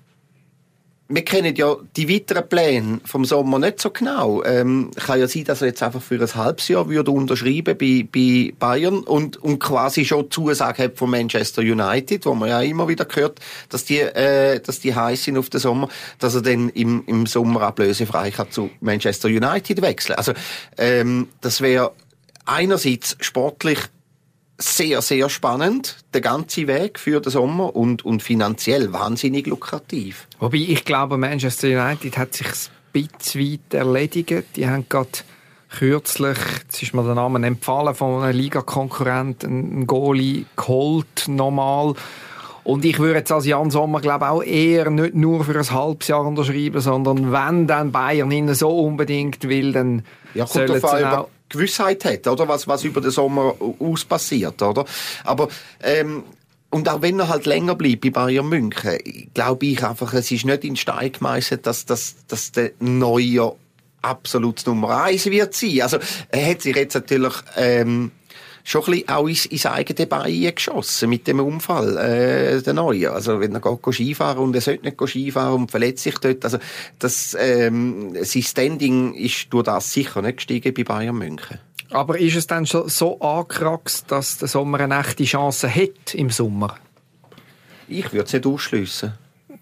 wir 1.09 1.25
kennen 1.25 1.55
ja 1.55 1.77
die 1.97 2.09
weiteren 2.09 2.49
Pläne 2.49 3.01
vom 3.05 3.25
Sommer 3.25 3.61
nicht 3.61 3.81
so 3.81 3.91
genau. 3.91 4.43
Ähm, 4.43 4.91
kann 4.97 5.21
ja 5.21 5.29
sein, 5.29 5.45
dass 5.45 5.61
er 5.61 5.69
jetzt 5.69 5.83
einfach 5.83 6.03
für 6.03 6.21
ein 6.21 6.35
halbes 6.35 6.67
Jahr 6.67 6.89
würde 6.89 7.13
unterschreiben 7.13 7.79
bei, 7.79 8.07
bei 8.11 8.53
Bayern 8.59 9.05
und, 9.05 9.37
und 9.37 9.61
quasi 9.61 10.05
schon 10.05 10.31
Zusage 10.31 10.85
hat 10.85 10.99
von 10.99 11.11
Manchester 11.11 11.63
United, 11.63 12.27
wo 12.27 12.35
man 12.35 12.49
ja 12.49 12.61
immer 12.61 12.89
wieder 12.89 13.05
gehört, 13.05 13.39
dass 13.69 13.85
die, 13.85 14.01
äh, 14.01 14.59
dass 14.61 14.81
die 14.81 14.95
heiß 14.95 15.25
sind 15.25 15.39
auf 15.39 15.49
den 15.49 15.61
Sommer, 15.61 15.89
dass 16.19 16.35
er 16.35 16.43
dann 16.43 16.71
im, 16.71 17.05
im 17.07 17.27
Sommer 17.27 17.63
ablösefrei 17.63 18.33
kann 18.33 18.51
zu 18.51 18.71
Manchester 18.81 19.29
United 19.29 19.83
wechseln. 19.83 20.17
Also, 20.17 20.33
ähm, 20.77 21.29
das 21.41 21.61
wäre 21.61 21.93
einerseits 22.47 23.17
sportlich 23.21 23.79
sehr, 24.59 25.03
sehr 25.03 25.29
spannend, 25.29 25.97
der 26.15 26.21
ganze 26.21 26.67
Weg 26.67 26.99
für 26.99 27.21
den 27.21 27.31
Sommer 27.31 27.77
und, 27.77 28.05
und 28.05 28.23
finanziell 28.23 28.93
wahnsinnig 28.93 29.47
lukrativ. 29.47 30.27
Wobei 30.39 30.59
ich 30.59 30.85
glaube, 30.85 31.19
Manchester 31.19 31.69
United 31.69 32.17
hat 32.17 32.35
sich 32.35 32.47
ein 32.47 32.53
bisschen 32.93 33.53
weit 33.53 33.75
erledigt. 33.75 34.45
Die 34.57 34.69
haben 34.69 34.89
gerade 34.89 35.11
kürzlich, 35.71 36.39
jetzt 36.63 36.83
ist 36.83 36.95
mir 36.95 37.05
der 37.05 37.15
Name 37.15 37.47
empfahlen, 37.47 37.95
von 37.95 38.23
einem 38.23 38.37
Liga-Konkurrent 38.37 39.45
einen 39.45 39.87
Goalie 39.87 40.47
geholt, 40.57 41.29
nochmal. 41.29 41.95
Und 42.65 42.85
ich 42.85 42.99
würde 42.99 43.19
jetzt 43.19 43.31
als 43.31 43.47
Jan 43.47 43.71
Sommer, 43.71 44.01
glaube 44.01 44.29
auch 44.29 44.43
eher 44.43 44.91
nicht 44.91 45.15
nur 45.15 45.45
für 45.45 45.57
ein 45.57 45.71
halbes 45.71 46.09
Jahr 46.09 46.27
unterschreiben, 46.27 46.81
sondern 46.81 47.31
wenn 47.31 47.67
dann 47.67 47.93
Bayern 47.93 48.31
ihn 48.33 48.53
so 48.55 48.71
unbedingt 48.71 49.49
will, 49.49 49.73
dann 49.73 50.03
ja, 50.35 50.47
sollen 50.47 50.81
sie 50.81 51.05
auch 51.05 51.29
Gewissheit 51.49 52.05
hat, 52.05 52.27
oder? 52.27 52.49
Was, 52.49 52.67
was 52.67 52.85
über 52.85 53.01
den 53.01 53.11
Sommer 53.11 53.55
aus 53.79 54.05
passiert, 54.05 54.61
oder? 54.63 54.85
Aber, 55.25 55.49
ähm, 55.83 56.25
und 56.71 56.89
auch 56.89 57.01
wenn 57.03 57.19
er 57.21 57.29
halt 57.29 57.47
länger 57.47 57.75
bleibt 57.75 58.03
bei 58.03 58.11
Bayern 58.11 58.49
München, 58.49 58.99
glaube 59.33 59.67
ich 59.67 59.85
einfach, 59.85 60.13
es 60.15 60.31
ist 60.31 60.45
nicht 60.45 60.65
in 60.65 60.77
Stein 60.77 61.13
gemeißelt, 61.13 61.67
dass, 61.67 61.87
dass, 61.87 62.17
dass 62.27 62.53
der 62.53 62.73
neue 62.81 63.53
absolut 64.03 64.67
Nummer 64.67 65.05
eins 65.05 65.27
wird 65.27 65.55
sein. 65.55 65.83
Also, 65.83 65.99
er 66.29 66.51
hat 66.51 66.63
sich 66.63 66.77
jetzt 66.77 66.95
natürlich, 66.95 67.35
ähm, 67.57 68.11
schon 68.67 68.83
ein 68.83 68.91
bisschen 68.91 69.09
auch 69.09 69.29
ins, 69.29 69.47
ins 69.47 69.65
eigene 69.65 70.07
Bein 70.07 70.55
geschossen 70.55 71.09
mit 71.09 71.27
dem 71.29 71.39
Unfall, 71.39 71.97
äh, 71.97 72.63
der 72.63 72.75
Neue. 72.75 73.13
Also, 73.13 73.41
wenn 73.41 73.55
er 73.55 73.61
geht 73.61 73.95
Skifahren 73.95 74.39
und 74.39 74.55
er 74.55 74.61
sollte 74.61 74.85
nicht 74.85 75.01
Skifahren 75.01 75.63
und 75.63 75.71
verletzt 75.71 76.03
sich 76.03 76.19
dort, 76.19 76.45
also, 76.45 76.59
das, 76.99 77.37
ähm, 77.39 78.17
sein 78.23 78.43
Standing 78.43 79.15
ist 79.15 79.47
durch 79.51 79.65
das 79.65 79.93
sicher 79.93 80.21
nicht 80.21 80.39
gestiegen 80.39 80.75
bei 80.75 80.83
Bayern 80.83 81.17
München. 81.17 81.61
Aber 81.91 82.19
ist 82.19 82.35
es 82.35 82.49
dann 82.49 82.67
schon 82.67 82.89
so 82.89 83.21
angekraxt, 83.21 84.11
dass 84.11 84.39
der 84.39 84.49
Sommer 84.49 84.81
eine 84.81 84.99
echte 84.99 85.23
Chance 85.23 85.73
hat 85.73 86.15
im 86.15 86.31
Sommer? 86.31 86.77
Ich 87.87 88.13
würde 88.13 88.25
es 88.25 88.33
nicht 88.33 88.47
ausschliessen. 88.47 89.15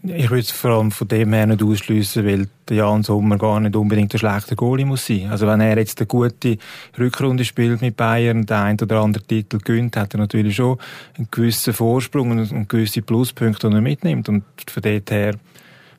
Ich 0.06 0.28
würde 0.28 0.40
es 0.40 0.50
vor 0.50 0.72
allem 0.72 0.90
von 0.90 1.08
dem 1.08 1.32
her 1.32 1.46
nicht 1.46 1.62
ausschliessen, 1.62 2.26
weil 2.26 2.46
der 2.68 2.76
Jan 2.76 3.02
Sommer 3.02 3.38
gar 3.38 3.58
nicht 3.58 3.74
unbedingt 3.74 4.12
ein 4.12 4.18
schlechter 4.18 4.54
Goalie 4.54 4.84
muss 4.84 5.06
sein. 5.06 5.30
Also 5.30 5.46
wenn 5.46 5.62
er 5.62 5.78
jetzt 5.78 5.98
eine 5.98 6.06
gute 6.06 6.58
Rückrunde 6.98 7.42
spielt 7.46 7.80
mit 7.80 7.96
Bayern, 7.96 8.44
den 8.44 8.56
ein 8.56 8.80
oder 8.82 9.00
anderen 9.00 9.26
Titel 9.26 9.58
gewinnt, 9.64 9.96
hat 9.96 10.12
er 10.12 10.18
natürlich 10.20 10.56
schon 10.56 10.76
einen 11.16 11.28
gewissen 11.30 11.72
Vorsprung 11.72 12.32
und 12.32 12.68
gewisse 12.68 13.00
Pluspunkte, 13.00 13.70
die 13.70 13.76
er 13.76 13.80
mitnimmt. 13.80 14.28
Und 14.28 14.44
von 14.68 14.82
dort 14.82 15.10
her 15.10 15.36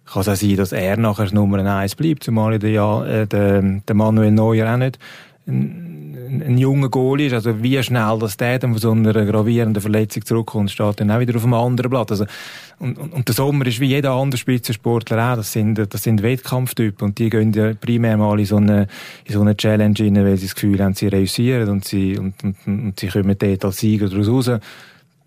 kann 0.05 0.21
es 0.21 0.29
auch 0.29 0.35
sein, 0.35 0.55
dass 0.55 0.71
er 0.71 0.97
nachher 0.97 1.33
Nummer 1.33 1.57
eins 1.65 1.95
bleibt, 1.95 2.25
zumal 2.25 2.59
der, 2.59 2.69
ja, 2.69 3.03
äh, 3.05 3.25
der, 3.25 3.61
der 3.61 3.95
Manuel 3.95 4.31
Neuer 4.31 4.71
auch 4.71 4.77
nicht 4.77 4.99
ein 6.27 6.57
junger 6.57 6.89
Goal 6.89 7.21
ist, 7.21 7.33
also 7.33 7.61
wie 7.61 7.81
schnell 7.83 8.19
dass 8.19 8.37
der 8.37 8.59
dann 8.59 8.71
von 8.71 8.81
so 8.81 8.91
einer 8.91 9.25
gravierenden 9.25 9.81
Verletzung 9.81 10.25
zurückkommt, 10.25 10.71
steht 10.71 10.99
dann 10.99 11.11
auch 11.11 11.19
wieder 11.19 11.35
auf 11.35 11.43
einem 11.43 11.53
anderen 11.53 11.89
Blatt. 11.89 12.11
Also, 12.11 12.25
und, 12.79 12.97
und, 12.97 13.13
und 13.13 13.27
der 13.27 13.35
Sommer 13.35 13.65
ist 13.67 13.79
wie 13.79 13.87
jeder 13.87 14.11
andere 14.11 14.37
Spitzensportler 14.37 15.31
auch, 15.31 15.37
das 15.37 15.51
sind, 15.51 15.77
das 15.77 16.03
sind 16.03 16.21
Wettkampftypen 16.23 17.07
und 17.07 17.19
die 17.19 17.29
gehen 17.29 17.53
ja 17.53 17.73
primär 17.73 18.17
mal 18.17 18.39
in 18.39 18.45
so 18.45 18.57
eine, 18.57 18.87
in 19.25 19.33
so 19.33 19.41
eine 19.41 19.55
Challenge 19.55 19.95
rein, 19.99 20.15
weil 20.15 20.37
sie 20.37 20.47
das 20.47 20.55
Gefühl 20.55 20.81
haben, 20.83 20.93
sie 20.93 21.07
reüssieren 21.07 21.69
und 21.69 21.85
sie, 21.85 22.17
und, 22.17 22.35
und, 22.43 22.55
und 22.65 22.99
sie 22.99 23.07
kommen 23.07 23.35
dort 23.37 23.65
als 23.65 23.77
Sieger 23.77 24.09
daraus 24.09 24.27
raus 24.27 24.59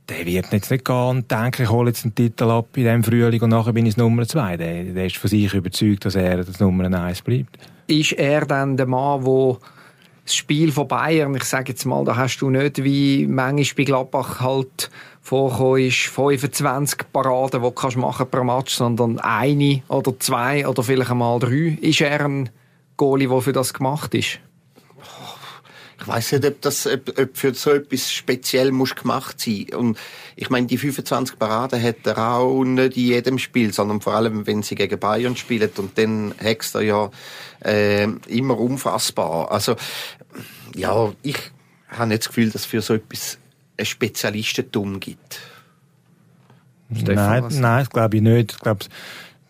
der 0.08 0.24
wird 0.24 0.52
jetzt 0.52 0.70
nicht 0.70 0.84
gehen 0.84 0.96
und 0.96 1.30
denken, 1.30 1.62
ich 1.62 1.70
hole 1.70 1.88
jetzt 1.88 2.04
einen 2.04 2.14
Titel 2.14 2.44
ab 2.44 2.68
in 2.76 2.84
diesem 2.84 3.04
Frühling 3.04 3.42
und 3.42 3.50
nachher 3.50 3.72
bin 3.72 3.86
ich 3.86 3.96
Nummer 3.96 4.26
zwei. 4.26 4.56
Der, 4.56 4.84
der 4.84 5.06
ist 5.06 5.16
von 5.16 5.28
sich 5.28 5.52
überzeugt, 5.52 6.04
dass 6.04 6.14
er 6.14 6.44
das 6.44 6.60
Nummer 6.60 6.84
eins 6.84 7.22
bleibt. 7.22 7.58
Ist 7.86 8.12
er 8.12 8.46
dann 8.46 8.76
der 8.76 8.86
Mann, 8.86 9.22
der 9.22 9.58
das 10.28 10.36
Spiel 10.36 10.72
von 10.72 10.86
Bayern, 10.86 11.34
ich 11.34 11.44
sage 11.44 11.72
jetzt 11.72 11.86
mal, 11.86 12.04
da 12.04 12.16
hast 12.16 12.38
du 12.38 12.50
nicht 12.50 12.84
wie 12.84 13.26
manchmal 13.26 13.74
bei 13.76 13.84
Gladbach 13.84 14.40
halt 14.40 14.90
ist 15.30 16.06
25 16.06 17.12
Paraden, 17.12 17.62
die 17.62 17.92
du 17.92 17.98
machen 17.98 18.30
pro 18.30 18.44
Match, 18.44 18.74
sondern 18.74 19.18
eine 19.18 19.82
oder 19.88 20.18
zwei 20.18 20.66
oder 20.66 20.82
vielleicht 20.82 21.10
einmal 21.10 21.38
drei. 21.38 21.78
Ist 21.80 22.00
er 22.00 22.24
ein 22.24 22.50
Goalie, 22.96 23.28
der 23.28 23.40
für 23.40 23.52
das 23.52 23.74
gemacht 23.74 24.14
ist? 24.14 24.40
Ich 26.00 26.06
weiß 26.06 26.32
nicht, 26.32 26.46
ob 26.46 26.62
das 26.62 26.86
ob, 26.86 27.18
ob 27.18 27.36
für 27.36 27.52
so 27.54 27.72
etwas 27.72 28.12
speziell 28.12 28.70
muss 28.70 28.94
gemacht 28.94 29.40
sein. 29.40 29.66
Und 29.76 29.98
ich 30.36 30.48
meine, 30.48 30.68
die 30.68 30.78
25 30.78 31.38
Paraden 31.38 31.82
hat 31.82 32.06
er 32.06 32.36
auch 32.36 32.62
nicht 32.62 32.96
in 32.96 33.02
jedem 33.04 33.38
Spiel, 33.38 33.72
sondern 33.72 34.00
vor 34.00 34.14
allem, 34.14 34.46
wenn 34.46 34.62
sie 34.62 34.76
gegen 34.76 34.98
Bayern 34.98 35.36
spielen 35.36 35.70
und 35.76 35.98
dann 35.98 36.34
hext 36.38 36.76
er 36.76 36.82
ja 36.82 37.10
äh, 37.64 38.04
immer 38.28 38.58
unfassbar. 38.58 39.50
Also 39.50 39.74
ja, 40.74 41.12
ich 41.22 41.38
habe 41.88 42.08
nicht 42.08 42.20
das 42.20 42.28
Gefühl, 42.28 42.50
dass 42.50 42.64
für 42.64 42.80
so 42.80 42.94
etwas 42.94 43.38
ein 43.76 43.86
Spezialistentum 43.86 45.00
gibt. 45.00 45.40
Nein, 46.88 47.44
nein, 47.50 47.80
das 47.80 47.90
glaube 47.90 48.16
ich 48.16 48.22
nicht. 48.22 48.52
Ich 48.52 48.58
glaube, 48.58 48.84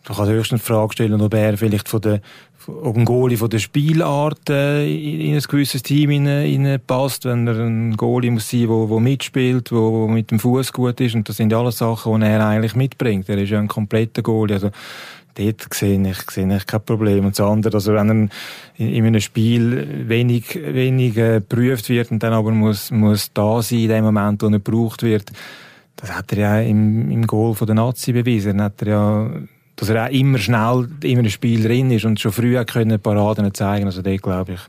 du 0.03 0.13
kannst 0.13 0.31
höchstens 0.31 0.61
die 0.61 0.67
Frage 0.67 0.93
stellen, 0.93 1.21
ob 1.21 1.33
er 1.33 1.57
vielleicht 1.57 1.87
von 1.87 2.01
der 2.01 2.21
ob 2.67 2.97
ein 2.97 3.05
Goalie 3.05 3.37
von 3.37 3.49
der 3.49 3.59
Spielart 3.59 4.49
äh, 4.49 4.85
in 4.85 5.33
ein 5.33 5.41
gewisses 5.41 5.81
Team 5.81 6.09
hinein 6.11 6.79
passt, 6.85 7.25
wenn 7.25 7.47
er 7.47 7.55
ein 7.55 7.97
Goalie 7.97 8.31
muss 8.31 8.49
sein, 8.49 8.69
wo, 8.69 8.89
wo 8.89 8.99
mitspielt, 8.99 9.71
wo, 9.71 9.91
wo 9.91 10.07
mit 10.07 10.31
dem 10.31 10.39
Fuß 10.39 10.73
gut 10.73 10.99
ist 11.01 11.15
und 11.15 11.27
das 11.27 11.37
sind 11.37 11.53
alles 11.53 11.77
Sachen, 11.79 12.19
die 12.19 12.27
er 12.27 12.45
eigentlich 12.45 12.75
mitbringt. 12.75 13.27
Er 13.29 13.37
ist 13.37 13.49
ja 13.49 13.59
ein 13.59 13.67
kompletter 13.67 14.21
Goalie, 14.21 14.55
also 14.55 14.69
dort 15.35 15.73
sehe 15.73 16.01
ich, 16.09 16.31
sehe 16.31 16.55
ich 16.55 16.65
kein 16.65 16.81
Problem. 16.81 17.25
Und 17.25 17.37
das 17.37 17.45
andere, 17.45 17.75
also 17.75 17.93
wenn 17.93 18.29
er 18.77 18.85
in 18.85 19.05
einem 19.05 19.21
Spiel 19.21 20.07
wenig, 20.07 20.55
wenig 20.55 21.17
äh, 21.17 21.39
geprüft 21.39 21.89
wird 21.89 22.11
und 22.11 22.23
dann 22.23 22.33
aber 22.33 22.51
muss, 22.51 22.91
muss 22.91 23.31
da 23.33 23.61
sein 23.61 23.79
in 23.79 23.89
dem 23.89 24.05
Moment, 24.05 24.41
wo 24.41 24.47
er 24.47 24.51
gebraucht 24.51 25.03
wird, 25.03 25.31
das 25.95 26.15
hat 26.15 26.31
er 26.33 26.37
ja 26.37 26.59
im, 26.61 27.11
im 27.11 27.27
Goal 27.27 27.55
von 27.55 27.67
der 27.67 27.75
Nazi 27.75 28.13
bewiesen. 28.13 28.57
Dann 28.57 28.65
hat 28.65 28.81
er 28.81 28.87
ja 28.87 29.31
dass 29.79 29.89
er 29.89 30.05
auch 30.05 30.11
immer 30.11 30.37
schnell 30.37 30.89
in 31.03 31.19
einem 31.19 31.29
Spiel 31.29 31.63
drin 31.63 31.89
ist 31.91 32.03
und 32.03 32.19
schon 32.19 32.33
früh 32.33 32.61
können 32.65 32.99
Paraden 32.99 33.53
zeigen. 33.53 33.85
Also 33.85 34.01
da 34.01 34.15
glaube 34.17 34.53
ich, 34.53 34.59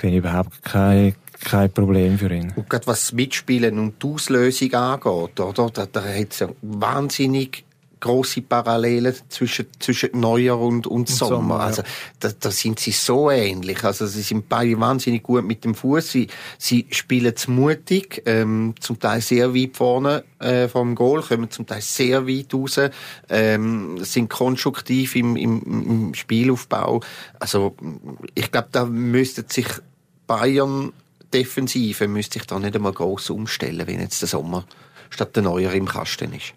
sehe 0.00 0.10
ich 0.10 0.16
überhaupt 0.16 0.62
kein, 0.64 1.14
kein 1.44 1.70
Problem 1.72 2.18
für 2.18 2.32
ihn. 2.34 2.52
Und 2.56 2.68
gerade 2.68 2.86
was 2.88 3.02
das 3.02 3.12
Mitspielen 3.12 3.78
und 3.78 4.02
die 4.02 4.06
Auslösung 4.08 4.74
angeht, 4.74 5.40
oder? 5.40 5.70
Da, 5.70 5.86
da 5.86 6.02
hat 6.02 6.32
es 6.32 6.40
ja 6.40 6.48
wahnsinnig 6.60 7.64
große 8.02 8.42
Parallelen 8.42 9.14
zwischen, 9.28 9.66
zwischen 9.78 10.10
Neujahr 10.18 10.60
und, 10.60 10.86
und, 10.86 10.92
und 10.92 11.08
Sommer. 11.08 11.36
Sommer 11.36 11.58
ja. 11.58 11.64
Also, 11.64 11.82
da, 12.20 12.30
da 12.38 12.50
sind 12.50 12.78
sie 12.80 12.90
so 12.90 13.30
ähnlich. 13.30 13.82
Also, 13.84 14.06
sie 14.06 14.22
sind 14.22 14.48
beide 14.48 14.78
wahnsinnig 14.78 15.22
gut 15.22 15.44
mit 15.44 15.64
dem 15.64 15.74
Fuß. 15.74 16.10
Sie, 16.10 16.28
sie 16.58 16.86
spielen 16.90 17.34
zu 17.36 17.50
mutig, 17.52 18.22
ähm, 18.26 18.74
zum 18.80 18.98
Teil 18.98 19.20
sehr 19.20 19.54
weit 19.54 19.76
vorne, 19.76 20.24
äh, 20.40 20.68
vom 20.68 20.94
Goal, 20.94 21.22
kommen 21.22 21.50
zum 21.50 21.66
Teil 21.66 21.80
sehr 21.80 22.26
weit 22.26 22.52
raus, 22.52 22.80
ähm, 23.30 24.04
sind 24.04 24.28
konstruktiv 24.28 25.16
im, 25.16 25.36
im, 25.36 25.62
im 25.62 26.14
Spielaufbau. 26.14 27.00
Also, 27.38 27.74
ich 28.34 28.50
glaube, 28.50 28.68
da 28.72 28.84
müsste 28.84 29.44
sich 29.48 29.66
Bayern 30.26 30.92
Defensive 31.32 32.08
müsste 32.08 32.38
ich 32.38 32.46
da 32.46 32.58
nicht 32.58 32.76
einmal 32.76 32.92
groß 32.92 33.30
umstellen, 33.30 33.86
wenn 33.86 34.00
jetzt 34.00 34.20
der 34.20 34.28
Sommer 34.28 34.66
statt 35.08 35.34
der 35.34 35.42
Neuer 35.42 35.72
im 35.72 35.86
Kasten 35.86 36.32
ist. 36.34 36.54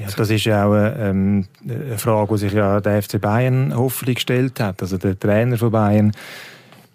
Ja, 0.00 0.06
das 0.16 0.30
ist 0.30 0.44
ja 0.44 0.64
auch 0.64 0.74
ähm, 0.74 1.46
eine 1.62 1.98
Frage, 1.98 2.34
die 2.34 2.38
sich 2.38 2.52
ja 2.54 2.80
der 2.80 3.02
FC 3.02 3.20
Bayern 3.20 3.74
hoffentlich 3.76 4.16
gestellt 4.16 4.58
hat. 4.58 4.80
Also 4.80 4.96
der 4.96 5.18
Trainer 5.18 5.58
von 5.58 5.70
Bayern 5.70 6.12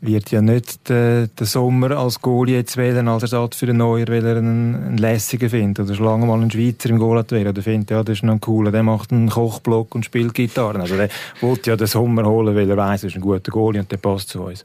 wird 0.02 0.32
ja 0.32 0.42
nicht 0.42 0.90
den, 0.90 1.30
den 1.40 1.46
Sommer 1.46 1.92
als 1.92 2.20
Goalie 2.20 2.56
jetzt 2.56 2.78
wählen, 2.78 3.08
als 3.08 3.24
Ersatz 3.24 3.58
für 3.58 3.68
den 3.68 3.78
Neuer, 3.78 4.08
weil 4.08 4.26
er 4.26 4.38
einen, 4.38 4.76
einen 4.76 4.98
lässigen 4.98 5.50
findet. 5.50 5.86
Oder 5.86 5.94
schon 5.94 6.06
lange 6.06 6.26
mal 6.26 6.42
einen 6.42 6.50
Schweizer 6.50 6.90
im 6.90 6.98
Goal 6.98 7.20
hat 7.20 7.32
wählen. 7.32 7.48
Oder 7.48 7.62
findet, 7.62 7.92
ja, 7.92 8.04
das 8.04 8.18
ist 8.18 8.24
noch 8.24 8.34
ein 8.34 8.42
cooler, 8.42 8.72
der 8.72 8.82
macht 8.82 9.12
einen 9.12 9.30
Kochblock 9.30 9.94
und 9.94 10.04
spielt 10.06 10.34
Gitarre. 10.34 10.80
Also 10.80 10.96
der 10.96 11.10
wollte 11.42 11.70
ja 11.70 11.78
den 11.78 11.88
Sommer 11.88 12.26
holen, 12.26 12.56
weil 12.56 12.70
er 12.70 12.78
weiss, 12.78 13.04
er 13.04 13.10
ist 13.10 13.16
ein 13.16 13.22
guter 13.22 13.52
Goalie 13.52 13.82
und 13.82 13.92
der 13.92 13.98
passt 13.98 14.30
zu 14.30 14.42
uns. 14.42 14.64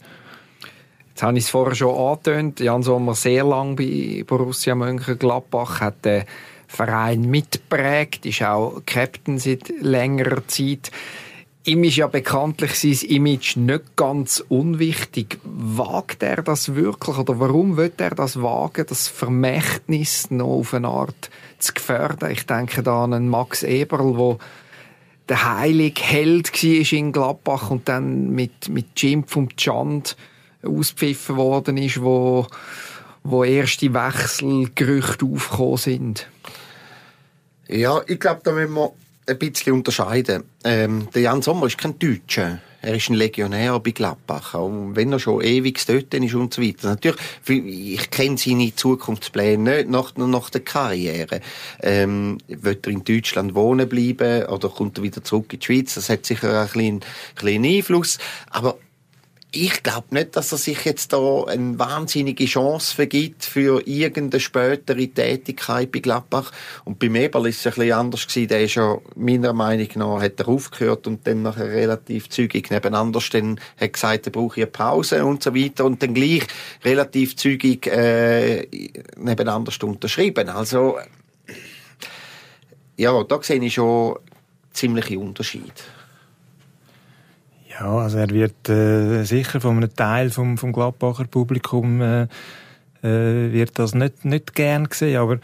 Jetzt 1.10 1.22
habe 1.22 1.36
ich 1.36 1.44
es 1.44 1.50
vorher 1.50 1.74
schon 1.74 1.94
angetönt. 1.94 2.60
Jan 2.60 2.82
Sommer 2.82 3.14
sehr 3.14 3.44
lang 3.44 3.76
bei 3.76 4.24
Borussia 4.26 4.74
Mönchengladbach 4.74 5.80
hat 5.82 6.06
äh, 6.06 6.24
Verein 6.70 7.22
mitprägt, 7.22 8.24
ist 8.26 8.42
auch 8.42 8.80
Captain 8.86 9.38
seit 9.38 9.68
längerer 9.80 10.46
Zeit. 10.46 10.92
Ihm 11.64 11.82
ist 11.82 11.96
ja 11.96 12.06
bekanntlich 12.06 12.74
sein 12.74 13.08
Image 13.10 13.56
nicht 13.56 13.96
ganz 13.96 14.42
unwichtig. 14.48 15.38
Wagt 15.44 16.22
er 16.22 16.42
das 16.42 16.76
wirklich 16.76 17.18
oder 17.18 17.40
warum 17.40 17.76
wird 17.76 18.00
er 18.00 18.10
das 18.10 18.40
wagen, 18.40 18.86
das 18.88 19.08
Vermächtnis 19.08 20.30
noch 20.30 20.46
auf 20.46 20.72
eine 20.72 20.88
Art 20.88 21.28
zu 21.58 21.74
gefährden? 21.74 22.30
Ich 22.30 22.46
denke 22.46 22.84
da 22.84 23.04
an 23.04 23.14
einen 23.14 23.28
Max 23.28 23.64
Eberl, 23.64 24.16
wo 24.16 24.38
der 25.28 25.58
heilige 25.58 26.00
Held 26.02 26.52
war 26.52 26.98
in 26.98 27.12
Gladbach 27.12 27.70
und 27.70 27.88
dann 27.88 28.30
mit, 28.30 28.68
mit 28.68 28.86
Jimp 28.96 29.36
und 29.36 29.56
Chand 29.56 30.16
auspfiffen 30.62 31.36
worden 31.36 31.76
ist, 31.78 32.00
wo, 32.00 32.46
wo 33.24 33.44
erste 33.44 33.92
Wechselgerüchte 33.92 35.26
aufgekommen 35.26 35.76
sind. 35.76 36.26
Ja, 37.72 38.02
ich 38.08 38.18
glaube, 38.18 38.40
da 38.42 38.50
müssen 38.50 38.74
wir 38.74 38.92
ein 39.26 39.38
bisschen 39.38 39.74
unterscheiden. 39.74 40.42
Ähm, 40.64 41.06
der 41.14 41.22
Jan 41.22 41.40
Sommer 41.40 41.66
ist 41.66 41.78
kein 41.78 41.96
Deutscher. 42.00 42.60
Er 42.82 42.96
ist 42.96 43.08
ein 43.10 43.14
Legionär 43.14 43.78
bei 43.78 43.92
Gladbach. 43.92 44.54
Und 44.54 44.96
wenn 44.96 45.12
er 45.12 45.20
schon 45.20 45.40
ewig 45.40 45.84
dort 45.86 46.12
ist 46.12 46.34
und 46.34 46.52
so 46.52 46.62
weiter. 46.62 46.88
Natürlich, 46.88 47.20
ich 47.46 48.10
kenne 48.10 48.38
seine 48.38 48.74
Zukunftspläne 48.74 49.84
nicht 49.84 49.88
nach, 49.88 50.16
nach 50.16 50.50
der 50.50 50.62
Karriere. 50.62 51.42
Ähm, 51.80 52.38
wird 52.48 52.88
er 52.88 52.92
in 52.92 53.04
Deutschland 53.04 53.54
wohnen 53.54 53.88
bleiben 53.88 54.46
oder 54.46 54.68
kommt 54.68 54.98
er 54.98 55.04
wieder 55.04 55.22
zurück 55.22 55.52
in 55.52 55.60
die 55.60 55.66
Schweiz? 55.66 55.94
Das 55.94 56.08
hat 56.08 56.26
sicher 56.26 56.62
einen 56.62 56.70
kleinen, 56.70 57.00
kleinen 57.36 57.66
Einfluss. 57.66 58.18
Aber 58.48 58.78
ich 59.52 59.82
glaube 59.82 60.08
nicht, 60.10 60.36
dass 60.36 60.52
er 60.52 60.58
sich 60.58 60.84
jetzt 60.84 61.12
da 61.12 61.44
eine 61.44 61.78
wahnsinnige 61.78 62.44
Chance 62.44 62.94
vergibt 62.94 63.44
für 63.44 63.86
irgendeine 63.86 64.40
spätere 64.40 65.08
Tätigkeit 65.08 65.90
bei 65.90 65.98
Gladbach. 65.98 66.52
Und 66.84 66.98
beim 67.00 67.16
Eberl 67.16 67.48
ist 67.48 67.60
es 67.60 67.66
ein 67.66 67.72
bisschen 67.74 67.92
anders 67.92 68.26
gewesen. 68.28 68.48
Der 68.48 68.62
ist 68.62 68.76
ja, 68.76 68.98
meiner 69.16 69.52
Meinung 69.52 69.88
nach, 69.96 70.22
hat 70.22 70.38
er 70.38 70.48
aufgehört 70.48 71.06
und 71.06 71.26
dann 71.26 71.42
nachher 71.42 71.68
relativ 71.68 72.28
zügig 72.28 72.70
nebeneinander 72.70 73.20
dann 73.32 73.60
hat 73.80 73.92
gesagt, 73.92 74.26
er 74.26 74.32
brauche 74.32 74.56
eine 74.56 74.66
Pause 74.66 75.24
und 75.24 75.42
so 75.42 75.54
weiter 75.54 75.84
und 75.84 76.02
dann 76.02 76.14
gleich 76.14 76.46
relativ 76.84 77.36
zügig, 77.36 77.86
äh, 77.86 78.66
nebeneinander 79.16 79.72
unterschrieben. 79.82 80.48
Also, 80.48 80.98
ja, 82.96 83.22
da 83.24 83.42
sehe 83.42 83.62
ich 83.62 83.74
schon 83.74 84.16
ziemliche 84.72 85.18
Unterschiede. 85.18 85.72
Ja, 87.80 87.96
also 87.96 88.18
er 88.18 88.28
wird 88.28 88.68
äh, 88.68 89.24
sicher 89.24 89.58
von 89.58 89.78
einem 89.78 89.94
Teil 89.94 90.28
vom, 90.30 90.58
vom 90.58 90.70
Gladbacher 90.70 91.24
Publikum 91.24 92.02
äh, 92.02 92.22
äh, 93.02 93.52
wird 93.52 93.78
das 93.78 93.94
nicht, 93.94 94.26
nicht 94.26 94.54
gern 94.54 94.86
gesehen, 94.86 95.18
aber 95.18 95.38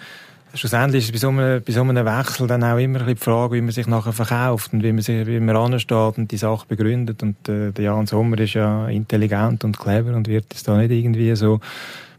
schlussendlich 0.52 1.06
ist 1.06 1.12
bei 1.12 1.18
so, 1.18 1.28
einem, 1.30 1.62
bei 1.62 1.72
so 1.72 1.80
einem 1.80 2.04
Wechsel 2.04 2.46
dann 2.46 2.62
auch 2.62 2.76
immer 2.76 2.98
die 2.98 3.16
Frage, 3.16 3.54
wie 3.54 3.62
man 3.62 3.70
sich 3.70 3.86
nachher 3.86 4.12
verkauft 4.12 4.74
und 4.74 4.82
wie 4.82 4.92
man 4.92 5.00
sich, 5.00 5.26
wie 5.26 5.40
man 5.40 5.56
ansteht 5.56 6.18
und 6.18 6.30
die 6.30 6.36
Sache 6.36 6.66
begründet 6.68 7.22
und 7.22 7.48
äh, 7.48 7.72
der 7.72 7.84
Jan 7.86 8.06
Sommer 8.06 8.38
ist 8.38 8.52
ja 8.52 8.86
intelligent 8.88 9.64
und 9.64 9.78
clever 9.78 10.14
und 10.14 10.28
wird 10.28 10.52
es 10.54 10.62
da 10.62 10.76
nicht 10.76 10.90
irgendwie 10.90 11.34
so 11.34 11.60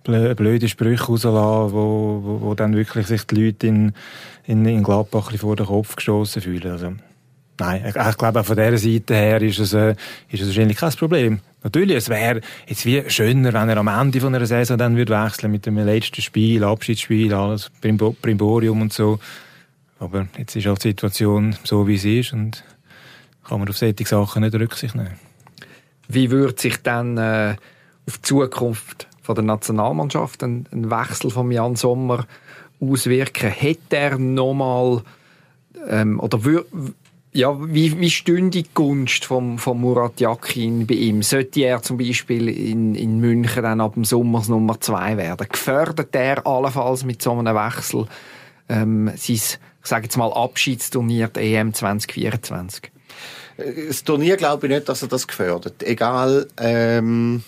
blöde 0.03 0.67
Sprüche 0.67 1.05
rauslassen, 1.05 1.73
wo, 1.73 2.21
wo, 2.23 2.41
wo 2.41 2.53
dann 2.55 2.75
wirklich 2.75 3.05
sich 3.05 3.23
die 3.27 3.45
Leute 3.45 3.67
in, 3.67 3.93
in, 4.45 4.65
in 4.65 4.81
Gladbach 4.81 5.31
vor 5.37 5.55
den 5.55 5.67
Kopf 5.67 5.95
gestoßen 5.95 6.41
fühlen. 6.41 6.71
Also, 6.71 6.93
Nein, 7.59 7.85
ich, 7.87 7.95
ich 7.95 8.17
glaube, 8.17 8.39
auch 8.39 8.45
von 8.45 8.55
dieser 8.55 8.77
Seite 8.77 9.15
her 9.15 9.41
ist 9.41 9.59
es, 9.59 9.73
äh, 9.73 9.95
ist 10.29 10.41
es 10.41 10.47
wahrscheinlich 10.47 10.77
kein 10.77 10.91
Problem. 10.91 11.39
Natürlich, 11.63 11.97
es 11.97 12.09
wäre 12.09 12.41
jetzt 12.67 12.85
wie 12.85 13.03
schöner, 13.09 13.51
wenn 13.51 13.69
er 13.69 13.77
am 13.77 13.87
Ende 13.87 14.21
von 14.21 14.33
einer 14.33 14.45
Saison 14.45 14.77
dann 14.77 14.95
würde 14.95 15.13
wechseln 15.13 15.51
mit 15.51 15.65
dem 15.65 15.77
letzten 15.77 16.21
Spiel, 16.21 16.63
Abschiedsspiel, 16.63 17.33
alles, 17.33 17.71
Brimborium 17.81 18.81
und 18.81 18.93
so. 18.93 19.19
Aber 19.99 20.27
jetzt 20.37 20.55
ist 20.55 20.67
auch 20.67 20.77
die 20.77 20.89
Situation 20.89 21.55
so, 21.63 21.87
wie 21.87 21.97
sie 21.97 22.19
ist 22.19 22.33
und 22.33 22.63
kann 23.43 23.59
man 23.59 23.69
auf 23.69 23.77
solche 23.77 24.05
Sachen 24.05 24.43
nicht 24.43 24.53
Rücksicht 24.53 24.95
nehmen. 24.95 25.19
Wie 26.07 26.29
würde 26.29 26.59
sich 26.59 26.77
dann 26.83 27.17
äh, 27.17 27.55
auf 28.07 28.17
die 28.17 28.21
Zukunft 28.21 29.07
von 29.21 29.35
der 29.35 29.43
Nationalmannschaft 29.43 30.43
ein, 30.43 30.67
ein 30.71 30.91
Wechsel 30.91 31.31
von 31.31 31.51
Jan 31.51 31.75
Sommer 31.75 32.27
auswirken? 32.79 33.49
Hätte 33.49 33.97
er 33.97 34.17
nochmal 34.19 35.01
ähm, 35.89 36.19
oder 36.19 36.45
wür, 36.45 36.65
ja, 37.33 37.55
wie, 37.59 37.99
wie 37.99 38.09
stünde 38.09 38.63
die 38.63 38.69
Gunst 38.73 39.25
von 39.25 39.59
vom 39.59 39.81
Murat 39.81 40.19
Yakin 40.19 40.87
bei 40.87 40.95
ihm? 40.95 41.21
Sollte 41.21 41.61
er 41.61 41.81
zum 41.81 41.97
Beispiel 41.97 42.47
in, 42.49 42.95
in 42.95 43.19
München 43.19 43.63
dann 43.63 43.81
ab 43.81 43.93
dem 43.93 44.05
Sommer 44.05 44.43
Nummer 44.47 44.79
zwei 44.79 45.17
werden? 45.17 45.47
Gefördert 45.51 46.15
er 46.15 46.45
allenfalls 46.47 47.03
mit 47.03 47.21
so 47.21 47.33
einem 47.33 47.55
Wechsel 47.55 48.07
ähm, 48.69 49.11
sein, 49.15 49.35
ich 49.35 49.59
sage 49.83 50.05
jetzt 50.05 50.17
mal, 50.17 50.31
Abschiedsturnier 50.31 51.27
der 51.27 51.43
EM 51.43 51.73
2024? 51.73 52.91
Das 53.87 54.03
Turnier 54.03 54.37
glaube 54.37 54.67
ich 54.67 54.73
nicht, 54.73 54.89
dass 54.89 55.01
er 55.01 55.07
das 55.07 55.27
gefördert. 55.27 55.83
Egal, 55.83 56.47
ähm, 56.59 57.43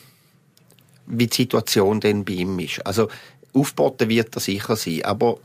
wie 1.06 1.28
die 1.28 1.36
Situation 1.36 2.00
denn 2.00 2.26
bei 2.26 2.34
ihm 2.34 2.58
ist. 2.60 2.86
Also, 2.86 3.10
aufboten 3.54 4.10
wird 4.10 4.36
er 4.36 4.40
sicher 4.40 4.76
sein. 4.76 5.04
Aber 5.06 5.38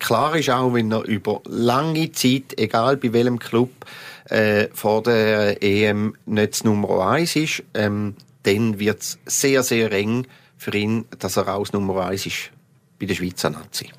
klar 0.00 0.34
ist 0.36 0.50
auch, 0.50 0.74
wenn 0.74 0.90
er 0.90 1.04
über 1.04 1.40
lange 1.46 2.10
Zeit, 2.12 2.58
egal 2.58 2.96
bei 2.96 3.12
welchem 3.12 3.38
Club, 3.38 3.70
äh, 4.28 4.68
vor 4.72 5.02
der 5.02 5.62
EM 5.62 6.14
nicht 6.26 6.52
das 6.52 6.64
Nummer 6.64 7.06
eins 7.06 7.36
ist, 7.36 7.62
ähm, 7.74 8.14
dann 8.42 8.78
wird 8.78 9.00
es 9.00 9.18
sehr, 9.26 9.62
sehr 9.62 9.92
eng 9.92 10.26
für 10.56 10.74
ihn, 10.74 11.04
dass 11.18 11.36
er 11.36 11.48
auch 11.48 11.62
das 11.62 11.72
Nummer 11.72 12.06
eins 12.06 12.26
ist 12.26 12.50
bei 12.98 13.06
der 13.06 13.14
Schweizer 13.14 13.50
Nazi. 13.50 13.90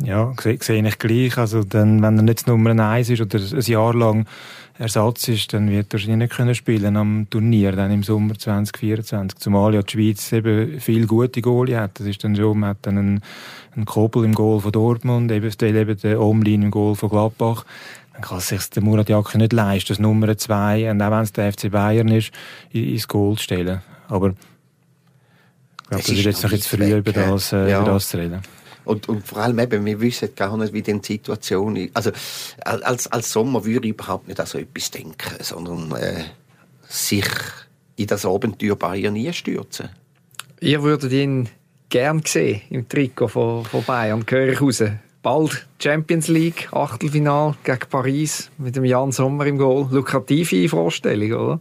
Ja, 0.00 0.32
sehe, 0.40 0.58
sehe 0.62 0.86
ich 0.86 0.98
gleich. 0.98 1.36
Also 1.38 1.64
dann, 1.64 2.00
wenn 2.02 2.18
er 2.18 2.22
nicht 2.22 2.46
Nummer 2.46 2.70
eins 2.70 3.10
ist 3.10 3.20
oder 3.20 3.38
ein 3.38 3.60
Jahr 3.60 3.94
lang 3.94 4.26
Ersatz 4.78 5.26
ist, 5.26 5.52
dann 5.52 5.70
wird 5.70 5.92
er 5.92 6.16
nicht 6.16 6.32
können 6.32 6.54
spielen 6.54 6.96
am 6.96 7.26
Turnier, 7.28 7.72
dann 7.72 7.90
im 7.90 8.04
Sommer 8.04 8.38
2024. 8.38 9.38
Zumal 9.38 9.74
ja 9.74 9.82
die 9.82 9.92
Schweiz 9.92 10.32
eben 10.32 10.80
viel 10.80 11.06
gute 11.08 11.42
Goalie 11.42 11.76
hat. 11.76 11.98
Das 11.98 12.06
ist 12.06 12.22
dann 12.22 12.36
so, 12.36 12.54
man 12.54 12.70
hat 12.70 12.78
dann 12.82 12.96
einen, 12.96 13.20
einen 13.74 13.86
Kobel 13.86 14.24
im 14.24 14.34
Goal 14.34 14.60
von 14.60 14.70
Dortmund, 14.70 15.32
eben, 15.32 15.50
eben 15.60 15.96
den 15.98 16.16
Omlin 16.16 16.62
im 16.62 16.70
Goal 16.70 16.94
von 16.94 17.08
Gladbach. 17.08 17.64
Dann 18.12 18.22
kann 18.22 18.38
sich 18.40 18.70
der 18.70 18.82
Murat 18.84 19.08
Yakin 19.08 19.40
nicht 19.40 19.52
leisten, 19.52 19.88
das 19.88 19.98
Nummer 19.98 20.36
zwei, 20.36 20.88
und 20.90 21.02
auch 21.02 21.10
wenn 21.10 21.22
es 21.22 21.32
der 21.32 21.52
FC 21.52 21.70
Bayern 21.70 22.08
ist, 22.08 22.30
ins 22.70 23.08
Goal 23.08 23.36
zu 23.36 23.42
stellen. 23.42 23.82
Aber 24.06 24.28
ich 24.30 25.88
glaube, 25.88 26.02
das 26.04 26.08
ist 26.08 26.24
jetzt 26.24 26.42
noch 26.44 26.52
jetzt 26.52 26.68
früh 26.68 26.96
über 26.96 27.12
das, 27.12 27.52
äh, 27.52 27.70
ja. 27.70 27.80
über 27.82 27.92
das 27.92 28.08
zu 28.08 28.16
reden. 28.16 28.42
Und, 28.88 29.06
und 29.06 29.26
vor 29.26 29.38
allem 29.38 29.58
eben, 29.58 29.84
wir 29.84 30.00
wissen 30.00 30.30
gar 30.34 30.56
nicht, 30.56 30.72
wie 30.72 30.80
die 30.80 30.98
Situation 31.02 31.76
ist. 31.76 31.94
Also, 31.94 32.10
als, 32.64 33.06
als 33.06 33.30
Sommer 33.30 33.66
würde 33.66 33.86
ich 33.86 33.92
überhaupt 33.92 34.28
nicht 34.28 34.40
an 34.40 34.46
so 34.46 34.56
etwas 34.56 34.90
denken, 34.90 35.36
sondern 35.40 35.92
äh, 35.92 36.24
sich 36.88 37.26
in 37.96 38.06
das 38.06 38.24
Abenteuer 38.24 38.76
Bayern 38.76 39.12
nie 39.12 39.30
stürzen. 39.34 39.90
Ihr 40.60 40.82
würdet 40.82 41.12
ihn 41.12 41.50
gern 41.90 42.22
sehen 42.24 42.62
im 42.70 42.88
Trikot 42.88 43.28
von, 43.28 43.64
von 43.66 43.84
Bayern, 43.84 44.24
höre 44.26 44.54
ich 44.54 44.60
raus. 44.62 44.82
Bald 45.22 45.66
Champions 45.78 46.28
League, 46.28 46.68
Achtelfinal 46.72 47.56
gegen 47.64 47.90
Paris 47.90 48.50
mit 48.56 48.74
dem 48.74 48.86
Jan 48.86 49.12
Sommer 49.12 49.44
im 49.44 49.58
Goal. 49.58 49.86
Lukrative 49.90 50.66
Vorstellung, 50.66 51.32
oder? 51.32 51.60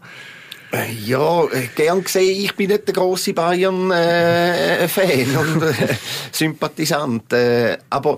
Äh, 0.71 0.91
ja, 0.93 1.45
äh, 1.45 1.67
gern 1.75 2.03
gesehen, 2.03 2.43
ich 2.43 2.55
bin 2.55 2.69
nicht 2.69 2.87
der 2.87 2.93
große 2.93 3.33
Bayern-Fan 3.33 5.09
äh, 5.09 5.37
und 5.37 5.61
äh, 5.63 5.95
Sympathisant. 6.31 7.31
Äh, 7.31 7.77
aber 7.89 8.17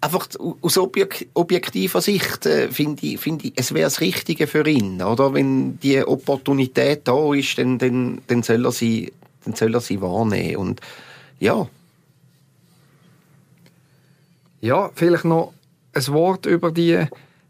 einfach 0.00 0.28
aus 0.62 0.78
objek 0.78 1.28
objektiver 1.34 2.00
Sicht 2.00 2.46
äh, 2.46 2.68
finde 2.70 3.06
ich, 3.06 3.20
find 3.20 3.44
ich, 3.44 3.52
es 3.56 3.74
wäre 3.74 3.84
das 3.84 4.00
Richtige 4.00 4.46
für 4.46 4.66
ihn, 4.66 5.02
oder? 5.02 5.34
Wenn 5.34 5.78
die 5.80 6.02
Opportunität 6.02 7.02
da 7.04 7.34
ist, 7.34 7.58
dann, 7.58 7.78
dann, 7.78 8.22
dann, 8.26 8.42
soll, 8.42 8.64
er 8.64 8.72
sie, 8.72 9.12
dann 9.44 9.54
soll 9.54 9.74
er 9.74 9.80
sie 9.80 10.00
wahrnehmen. 10.00 10.56
Und 10.56 10.80
ja. 11.40 11.68
Ja, 14.62 14.90
vielleicht 14.94 15.26
noch 15.26 15.52
ein 15.92 16.06
Wort 16.08 16.46
über 16.46 16.72
die 16.72 17.06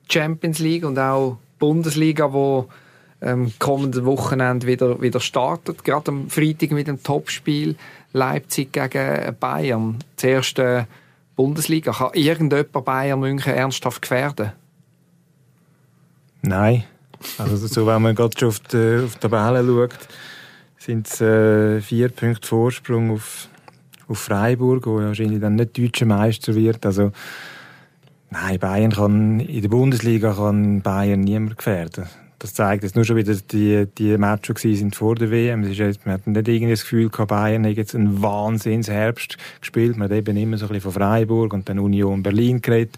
Champions 0.09 0.59
League 0.59 0.85
und 0.85 0.99
auch 0.99 1.39
Bundesliga, 1.59 2.33
wo 2.33 2.69
ähm, 3.21 3.53
kommenden 3.59 4.05
Wochenende 4.05 4.67
wieder, 4.67 5.01
wieder 5.01 5.21
startet. 5.21 5.85
Gerade 5.85 6.11
am 6.11 6.31
Freitag 6.31 6.71
mit 6.73 6.87
dem 6.87 7.03
Topspiel 7.03 7.77
Leipzig 8.13 8.73
gegen 8.73 9.37
Bayern. 9.39 9.99
Das 10.17 10.25
erste 10.25 10.87
Bundesliga. 11.35 11.93
Kann 11.93 12.11
irgendjemand 12.15 12.85
Bayern 12.85 13.21
München 13.21 13.55
ernsthaft 13.55 14.03
gefährden? 14.03 14.53
Nein. 16.43 16.85
Also 17.39 17.57
so, 17.57 17.87
wenn 17.87 18.03
man 18.03 18.15
gerade 18.15 18.39
schon 18.39 18.49
auf 18.49 18.61
die, 18.61 19.03
auf 19.05 19.15
die 19.15 19.21
Tabelle 19.21 19.67
schaut, 19.67 20.09
sind 20.79 21.09
es 21.09 21.21
äh, 21.21 21.81
vier 21.81 22.11
Punkte 22.11 22.47
Vorsprung 22.47 23.11
auf, 23.11 23.49
auf 24.09 24.19
Freiburg, 24.19 24.87
wo 24.87 24.99
wahrscheinlich 24.99 25.41
dann 25.41 25.57
nicht 25.57 25.77
deutscher 25.77 26.07
Meister 26.07 26.55
wird. 26.55 26.85
Also 26.85 27.13
Nein, 28.29 28.59
Bayern 28.59 28.93
kann, 28.93 29.41
in 29.41 29.63
der 29.63 29.69
Bundesliga 29.69 30.35
kann 30.35 30.83
Bayern 30.83 31.21
niemand 31.21 31.57
gefährden 31.57 32.07
das 32.47 32.55
zeigt 32.55 32.85
jetzt 32.85 32.95
nur 32.95 33.05
schon 33.05 33.17
wieder, 33.17 33.35
die, 33.35 33.87
die 33.99 34.17
Matches 34.17 34.61
sind 34.61 34.95
vor 34.95 35.17
der 35.17 35.33
WM. 35.33 35.65
Es 35.65 35.71
ist 35.71 35.79
jetzt, 35.79 36.07
man 36.07 36.15
hat 36.15 36.27
nicht 36.29 36.47
irgendwie 36.47 36.73
das 36.73 36.83
Gefühl 36.83 37.09
gehabt, 37.09 37.29
Bayern 37.29 37.67
hat 37.67 37.77
jetzt 37.77 37.95
einen 37.97 38.23
Wahnsinns-Herbst 38.23 39.37
gespielt. 39.61 39.97
Man 39.97 40.09
hat 40.09 40.17
eben 40.17 40.37
immer 40.37 40.57
so 40.57 40.67
ein 40.67 40.69
bisschen 40.69 40.93
von 40.93 40.93
Freiburg 40.93 41.53
und 41.53 41.69
dann 41.69 41.81
Union 41.81 42.23
Berlin 42.23 42.63
geredet. 42.63 42.97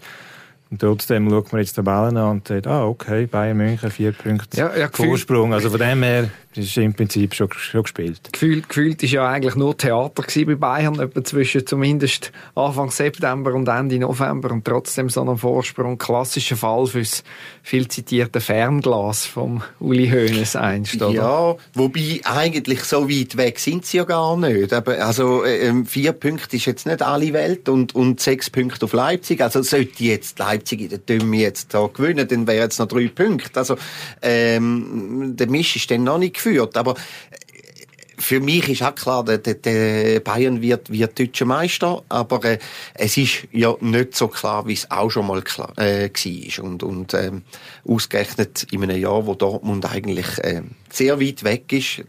Und 0.69 0.81
trotzdem 0.81 1.27
schaut 1.31 1.51
man 1.51 1.61
jetzt 1.61 1.75
die 1.75 1.81
Tabellen 1.81 2.15
an 2.17 2.29
und 2.29 2.47
sagt, 2.47 2.67
ah, 2.67 2.85
okay, 2.85 3.25
Bayern 3.25 3.57
München, 3.57 3.89
vier 3.89 4.11
Punkte 4.11 4.55
ja, 4.55 4.77
ja, 4.77 4.87
Vorsprung. 4.93 5.51
Also 5.51 5.71
von 5.71 5.79
dem 5.79 6.03
her 6.03 6.29
ist 6.57 6.77
im 6.77 6.93
Prinzip 6.93 7.35
schon, 7.35 7.51
schon 7.53 7.83
gespielt. 7.83 8.21
Gefühlt, 8.31 8.67
gefühlt 8.67 9.03
ist 9.03 9.11
ja 9.11 9.27
eigentlich 9.27 9.55
nur 9.55 9.77
Theater 9.77 10.23
bei 10.45 10.55
Bayern, 10.55 10.99
etwa 10.99 11.23
zwischen 11.23 11.67
zumindest 11.67 12.31
Anfang 12.55 12.89
September 12.89 13.53
und 13.53 13.67
Ende 13.67 13.99
November 13.99 14.51
und 14.51 14.65
trotzdem 14.65 15.09
so 15.09 15.21
ein 15.21 15.37
Vorsprung. 15.37 15.97
Klassischer 15.99 16.55
Fall 16.55 16.87
fürs 16.87 17.23
viel 17.61 17.87
zitierte 17.87 18.41
Fernglas 18.41 19.27
vom 19.27 19.61
Uli 19.79 20.09
Hoeneß 20.09 20.55
einst, 20.55 21.01
oder? 21.01 21.13
Ja, 21.13 21.55
wobei 21.75 22.21
eigentlich 22.23 22.83
so 22.83 23.07
weit 23.07 23.37
weg 23.37 23.59
sind 23.59 23.85
sie 23.85 23.97
ja 23.97 24.03
gar 24.03 24.35
nicht. 24.35 24.73
Aber 24.73 25.05
also 25.05 25.43
äh, 25.43 25.67
ähm, 25.67 25.85
vier 25.85 26.13
Punkte 26.13 26.55
ist 26.55 26.65
jetzt 26.65 26.87
nicht 26.87 27.03
alle 27.03 27.31
Welt 27.33 27.69
und, 27.69 27.93
und 27.93 28.19
sechs 28.19 28.49
Punkte 28.49 28.85
auf 28.85 28.93
Leipzig. 28.93 29.41
Also 29.41 29.61
sollte 29.61 30.03
jetzt 30.03 30.39
Leipzig 30.39 30.81
in 30.81 30.89
der 30.89 30.97
Dümme 30.97 31.37
jetzt 31.37 31.73
da 31.75 31.87
gewinnen, 31.93 32.27
dann 32.27 32.47
wären 32.47 32.63
jetzt 32.63 32.79
noch 32.79 32.87
drei 32.87 33.07
Punkte. 33.07 33.59
Also, 33.59 33.75
ähm, 34.23 35.35
der 35.35 35.47
Misch 35.47 35.75
ist 35.75 35.91
dann 35.91 36.03
noch 36.03 36.17
nicht 36.17 36.38
geführt. 36.43 36.77
Aber 36.77 36.95
äh, 36.95 36.95
für 38.17 38.39
mich 38.39 38.67
ist 38.69 38.83
auch 38.83 38.95
klar, 38.95 39.23
der, 39.23 39.37
der 39.37 40.19
Bayern 40.19 40.61
wird, 40.61 40.91
wird 40.91 41.17
deutscher 41.17 41.45
Meister, 41.45 42.03
aber 42.09 42.43
äh, 42.45 42.59
es 42.93 43.17
ist 43.17 43.47
ja 43.51 43.75
nicht 43.79 44.15
so 44.15 44.27
klar, 44.27 44.67
wie 44.67 44.73
es 44.73 44.89
auch 44.91 45.09
schon 45.09 45.27
mal 45.27 45.41
klar, 45.41 45.73
äh, 45.77 46.09
war. 46.09 46.63
Und, 46.65 46.83
und 46.83 47.13
ähm, 47.13 47.43
ausgerechnet 47.87 48.67
in 48.71 48.83
einem 48.83 49.01
Jahr, 49.01 49.25
wo 49.25 49.35
Dortmund 49.35 49.89
eigentlich 49.89 50.37
äh, 50.39 50.61
sehr 50.89 51.19
weit 51.21 51.43
weg 51.43 51.71
ist, 51.71 52.03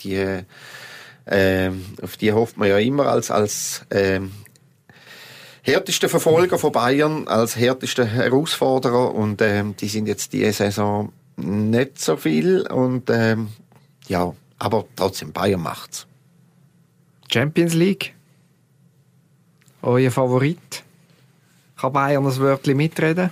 die, 0.00 0.42
äh, 1.26 1.70
auf 2.00 2.16
die 2.16 2.32
hofft 2.32 2.56
man 2.56 2.68
ja 2.68 2.78
immer 2.78 3.06
als, 3.06 3.30
als 3.30 3.82
äh, 3.90 4.20
härteste 5.62 6.08
Verfolger 6.08 6.58
von 6.58 6.72
Bayern 6.72 7.28
als 7.28 7.56
härteste 7.56 8.04
Herausforderer 8.04 9.14
und 9.14 9.40
ähm, 9.42 9.76
die 9.76 9.88
sind 9.88 10.06
jetzt 10.06 10.32
diese 10.32 10.52
Saison 10.52 11.12
nicht 11.36 12.00
so 12.00 12.16
viel 12.16 12.62
und 12.62 13.08
ähm, 13.10 13.48
ja, 14.08 14.34
aber 14.58 14.84
trotzdem 14.96 15.32
Bayern 15.32 15.62
macht's. 15.62 16.06
Champions 17.30 17.74
League, 17.74 18.14
euer 19.82 20.10
Favorit? 20.10 20.84
Kann 21.76 21.92
Bayern 21.92 22.24
das 22.24 22.38
Wörtchen 22.38 22.76
mitreden? 22.76 23.30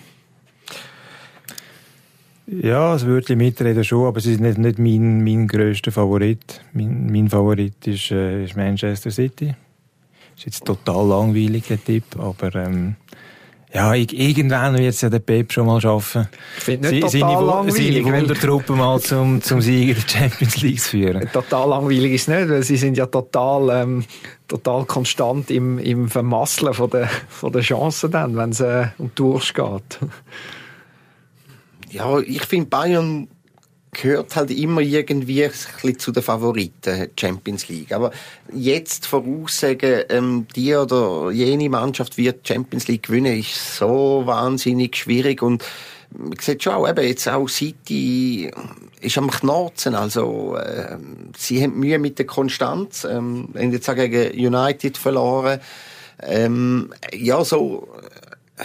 Ja, 2.46 2.94
das 2.94 3.06
Wörtchen 3.06 3.38
mitreden 3.38 3.84
schon, 3.84 4.06
aber 4.06 4.18
es 4.18 4.26
ist 4.26 4.40
nicht, 4.40 4.58
nicht 4.58 4.78
mein, 4.78 5.22
mein 5.22 5.46
grösster 5.46 5.92
Favorit. 5.92 6.60
Mein, 6.72 7.06
mein 7.12 7.28
Favorit 7.28 7.86
ist, 7.86 8.10
äh, 8.10 8.44
ist 8.44 8.56
Manchester 8.56 9.12
City. 9.12 9.54
Ist 10.36 10.46
jetzt 10.46 10.64
total 10.64 11.06
langweilig, 11.06 11.68
der 11.68 11.84
Tipp, 11.84 12.04
aber 12.18 12.52
ähm, 12.56 12.96
ja, 13.72 13.94
irgendwann 13.94 14.76
wird 14.76 14.94
es 14.94 15.00
ja 15.00 15.08
der 15.08 15.20
Pep 15.20 15.52
schon 15.52 15.66
mal 15.66 15.80
schaffen. 15.80 16.28
Ich 16.58 16.64
finde 16.64 16.90
nicht 16.90 17.10
Sie, 17.10 17.20
total 17.20 17.36
seine, 17.36 17.46
langweilig. 17.46 18.04
Seine 18.04 18.20
Wundertruppe 18.20 18.72
mal 18.72 19.00
zum, 19.00 19.40
zum 19.42 19.60
Sieger 19.60 19.94
der 19.94 20.08
Champions 20.08 20.56
League 20.62 20.80
zu 20.80 20.90
führen. 20.90 21.30
Total 21.32 21.68
langweilig 21.68 22.12
ist 22.12 22.22
es 22.22 22.28
nicht, 22.28 22.48
weil 22.48 22.62
sie 22.64 22.76
sind 22.76 22.96
ja 22.96 23.06
total, 23.06 23.82
ähm, 23.82 24.04
total 24.48 24.84
konstant 24.86 25.52
im, 25.52 25.78
im 25.78 26.08
Vermasseln 26.08 26.74
von 26.74 26.90
der, 26.90 27.08
von 27.28 27.52
der 27.52 27.62
Chancen 27.62 28.10
dann, 28.10 28.36
wenn 28.36 28.50
es 28.50 28.60
äh, 28.60 28.88
um 28.98 29.14
Tours 29.14 29.54
geht. 29.54 30.00
Ja, 31.90 32.18
ich 32.18 32.44
finde 32.46 32.66
Bayern 32.66 33.28
gehört 33.92 34.36
halt 34.36 34.50
immer 34.50 34.80
irgendwie 34.80 35.44
ein 35.44 35.50
bisschen 35.50 35.98
zu 35.98 36.12
den 36.12 36.22
Favoriten 36.22 37.10
Champions 37.18 37.68
League. 37.68 37.92
Aber 37.92 38.12
jetzt 38.52 39.06
voraussagen, 39.06 40.04
ähm, 40.08 40.46
die 40.54 40.74
oder 40.74 41.30
jene 41.30 41.68
Mannschaft 41.68 42.16
wird 42.16 42.46
Champions 42.46 42.88
League 42.88 43.04
gewinnen, 43.04 43.38
ist 43.38 43.76
so 43.76 44.22
wahnsinnig 44.24 44.96
schwierig. 44.96 45.42
Und 45.42 45.64
man 46.16 46.38
sieht 46.40 46.62
schon 46.62 46.74
auch, 46.74 46.88
eben 46.88 47.06
jetzt 47.06 47.28
auch 47.28 47.48
City 47.48 48.50
ist 49.00 49.18
am 49.18 49.30
Knoten, 49.30 49.94
also 49.94 50.56
äh, 50.56 50.96
sie 51.36 51.62
haben 51.62 51.78
Mühe 51.78 51.98
mit 51.98 52.18
der 52.18 52.26
Konstanz, 52.26 53.04
ähm, 53.04 53.48
haben 53.54 53.72
jetzt 53.72 53.88
auch 53.88 53.94
gegen 53.94 54.54
United 54.54 54.98
verloren, 54.98 55.60
ähm, 56.22 56.92
ja, 57.12 57.42
so 57.44 57.88
äh, 58.58 58.64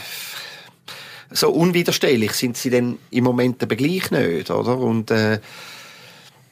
so 1.35 1.49
unwiderstehlich 1.51 2.31
sind 2.33 2.57
sie 2.57 2.69
denn 2.69 2.97
im 3.11 3.23
Moment 3.23 3.61
aber 3.61 3.75
gleich 3.75 4.09
nicht, 4.11 4.49
oder? 4.49 4.77
Und 4.77 5.11
äh, 5.11 5.39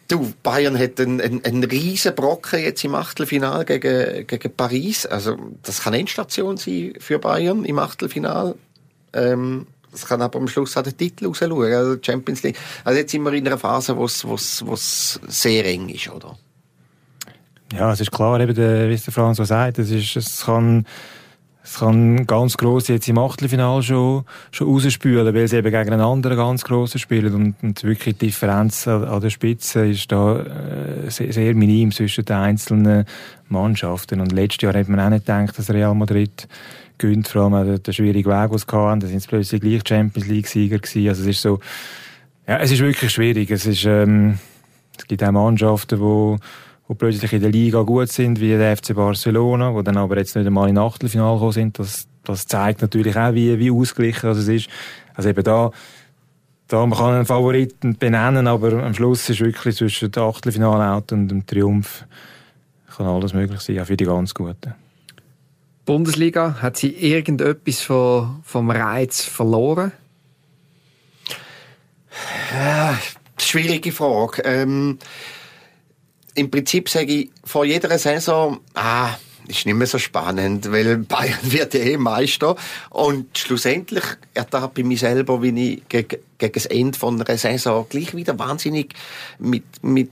du, 0.08 0.34
Bayern 0.44 0.78
hat 0.78 1.00
einen, 1.00 1.22
einen, 1.22 1.44
einen 1.44 1.64
riesen 1.64 2.14
Brocken 2.16 2.60
jetzt 2.60 2.84
im 2.84 2.96
Achtelfinal 2.96 3.66
gegen, 3.66 4.28
gegen 4.28 4.56
Paris. 4.56 5.06
Also 5.06 5.38
das 5.64 5.82
kann 5.82 5.94
Endstation 5.94 6.58
sein 6.58 6.94
für 7.00 7.20
Bayern 7.20 7.66
im 7.66 7.80
Achtelfinal. 7.80 8.56
Ähm, 9.14 9.68
das 9.92 10.06
kann 10.08 10.22
aber 10.22 10.40
am 10.40 10.48
Schluss 10.48 10.76
auch 10.76 10.82
den 10.82 10.98
Titel 10.98 11.28
rausschauen, 11.28 11.72
also 11.72 11.98
Champions 12.02 12.42
League. 12.44 12.58
Also 12.84 13.00
jetzt 13.00 13.12
sind 13.12 13.22
wir 13.24 13.34
in 13.34 13.46
einer 13.48 13.60
Phase, 13.60 13.96
wo 13.96 14.06
es 14.06 15.20
sehr 15.28 15.66
eng 15.66 15.90
ist, 15.90 16.10
oder? 16.10 16.38
Ja, 17.74 17.92
es 17.94 18.02
ist 18.02 18.12
klar, 18.12 18.40
eben 18.40 18.56
wie 18.56 18.94
es 18.94 19.04
der 19.04 19.14
Franz 19.14 19.38
so 19.38 19.44
sagt, 19.44 19.80
es, 19.80 19.92
ist, 19.92 20.16
es 20.16 20.46
kann 20.46 20.86
es 21.64 21.80
kann 21.80 22.28
ganz 22.28 22.58
gross 22.58 22.90
jetzt 22.90 23.08
im 23.08 23.18
Achtelfinal 23.18 23.82
schon, 23.82 24.26
schon 24.52 24.68
rausspülen, 24.68 25.34
weil 25.34 25.48
sie 25.48 25.58
eben 25.58 25.72
gegen 25.72 25.94
einen 25.94 26.02
anderen 26.02 26.36
ganz 26.36 26.66
grossen 26.66 27.00
spielen. 27.00 27.34
Und, 27.34 27.56
und 27.64 27.84
wirklich 27.84 28.18
die 28.18 28.28
Differenz 28.28 28.86
an, 28.86 29.06
an 29.06 29.22
der 29.22 29.30
Spitze 29.30 29.88
ist 29.88 30.12
da 30.12 30.40
äh, 30.40 31.10
sehr, 31.10 31.32
sehr 31.32 31.56
minim 31.56 31.92
zwischen 31.92 32.26
den 32.26 32.36
einzelnen 32.36 33.06
Mannschaften. 33.48 34.20
Und 34.20 34.34
letztes 34.34 34.64
Jahr 34.64 34.74
hat 34.74 34.90
man 34.90 35.00
auch 35.00 35.10
nicht 35.10 35.26
gedacht, 35.26 35.58
dass 35.58 35.70
Real 35.70 35.96
Madrid 35.96 36.50
gönnt, 36.98 37.30
vor 37.30 37.44
allem 37.44 37.66
der, 37.66 37.80
der 37.80 37.94
schwierige 37.94 38.30
Weg, 38.30 38.50
den 38.50 38.58
sie 38.58 38.66
hatten. 38.68 39.00
Da 39.00 39.08
sind 39.08 39.22
sie 39.22 39.28
plötzlich 39.30 39.62
gleich 39.62 39.82
Champions 39.88 40.28
League-Sieger 40.28 40.80
gewesen. 40.80 41.08
Also 41.08 41.22
es 41.22 41.28
ist 41.30 41.42
so, 41.42 41.60
ja, 42.46 42.58
es 42.58 42.72
ist 42.72 42.82
wirklich 42.82 43.12
schwierig. 43.12 43.50
Es 43.50 43.66
ist, 43.66 43.86
ähm, 43.86 44.38
es 44.98 45.08
gibt 45.08 45.24
auch 45.24 45.32
Mannschaften, 45.32 45.98
die 45.98 46.38
die 46.90 46.96
plötzlich 46.96 47.34
in 47.34 47.42
der 47.42 47.52
Liga 47.52 47.82
gut 47.82 48.10
sind, 48.10 48.40
wie 48.40 48.50
der 48.50 48.76
FC 48.76 48.94
Barcelona, 48.94 49.74
wo 49.74 49.82
dann 49.82 49.98
aber 49.98 50.18
jetzt 50.18 50.36
nicht 50.36 50.46
einmal 50.46 50.70
in 50.70 50.78
Achtelfinale 50.78 51.36
gekommen 51.36 51.52
sind. 51.52 51.80
Das, 51.80 52.08
das 52.24 52.46
zeigt 52.46 52.82
natürlich 52.82 53.16
auch, 53.16 53.34
wie, 53.34 53.58
wie 53.60 53.72
ausgeglichen 53.72 54.30
das 54.30 54.48
ist. 54.48 54.70
Also 55.14 55.30
eben 55.30 55.44
da, 55.44 55.72
da 56.68 56.86
man 56.86 56.98
kann 56.98 57.14
einen 57.14 57.26
Favoriten 57.26 57.98
benennen, 57.98 58.48
aber 58.48 58.84
am 58.84 58.94
Schluss 58.94 59.30
ist 59.30 59.40
wirklich 59.40 59.78
zwischen 59.78 60.12
dem 60.12 60.24
Achtelfinale 60.24 61.04
und 61.12 61.30
dem 61.30 61.46
Triumph 61.46 62.06
kann 62.96 63.08
alles 63.08 63.34
möglich 63.34 63.60
sein, 63.62 63.80
auch 63.80 63.86
für 63.86 63.98
die 63.98 64.06
ganz 64.06 64.34
Guten. 64.34 64.76
Bundesliga, 65.86 66.62
hat 66.62 66.78
sie 66.78 66.90
irgendetwas 66.90 67.82
von, 67.82 68.42
vom 68.44 68.70
Reiz 68.72 69.24
verloren? 69.24 69.92
Ja, 72.54 72.98
schwierige 73.38 73.92
Frage. 73.92 74.44
Ähm 74.44 75.00
im 76.36 76.50
Prinzip 76.50 76.90
sage 76.90 77.14
ich 77.14 77.32
vor 77.44 77.66
jeder 77.66 77.98
Saison, 77.98 78.60
ah, 78.74 79.16
ist 79.48 79.66
nicht 79.66 79.76
mehr 79.76 79.88
so 79.88 79.98
spannend, 79.98 80.72
weil 80.72 80.98
Bayern 80.98 81.40
wird 81.44 81.74
ja 81.74 81.82
eh 81.82 81.98
Meister. 81.98 82.56
Und 82.90 83.38
schlussendlich 83.38 84.04
ertappe 84.34 84.82
ich 84.82 84.88
mich 84.88 85.02
selber, 85.02 85.42
wie 85.42 85.74
ich 85.74 85.88
gegen, 85.90 86.22
gegen 86.38 86.54
das 86.54 86.66
Ende 86.66 86.98
von 86.98 87.22
einer 87.22 87.38
Saison 87.38 87.86
gleich 87.90 88.16
wieder 88.16 88.38
wahnsinnig 88.40 88.94
mit, 89.40 89.64
mit, 89.82 90.10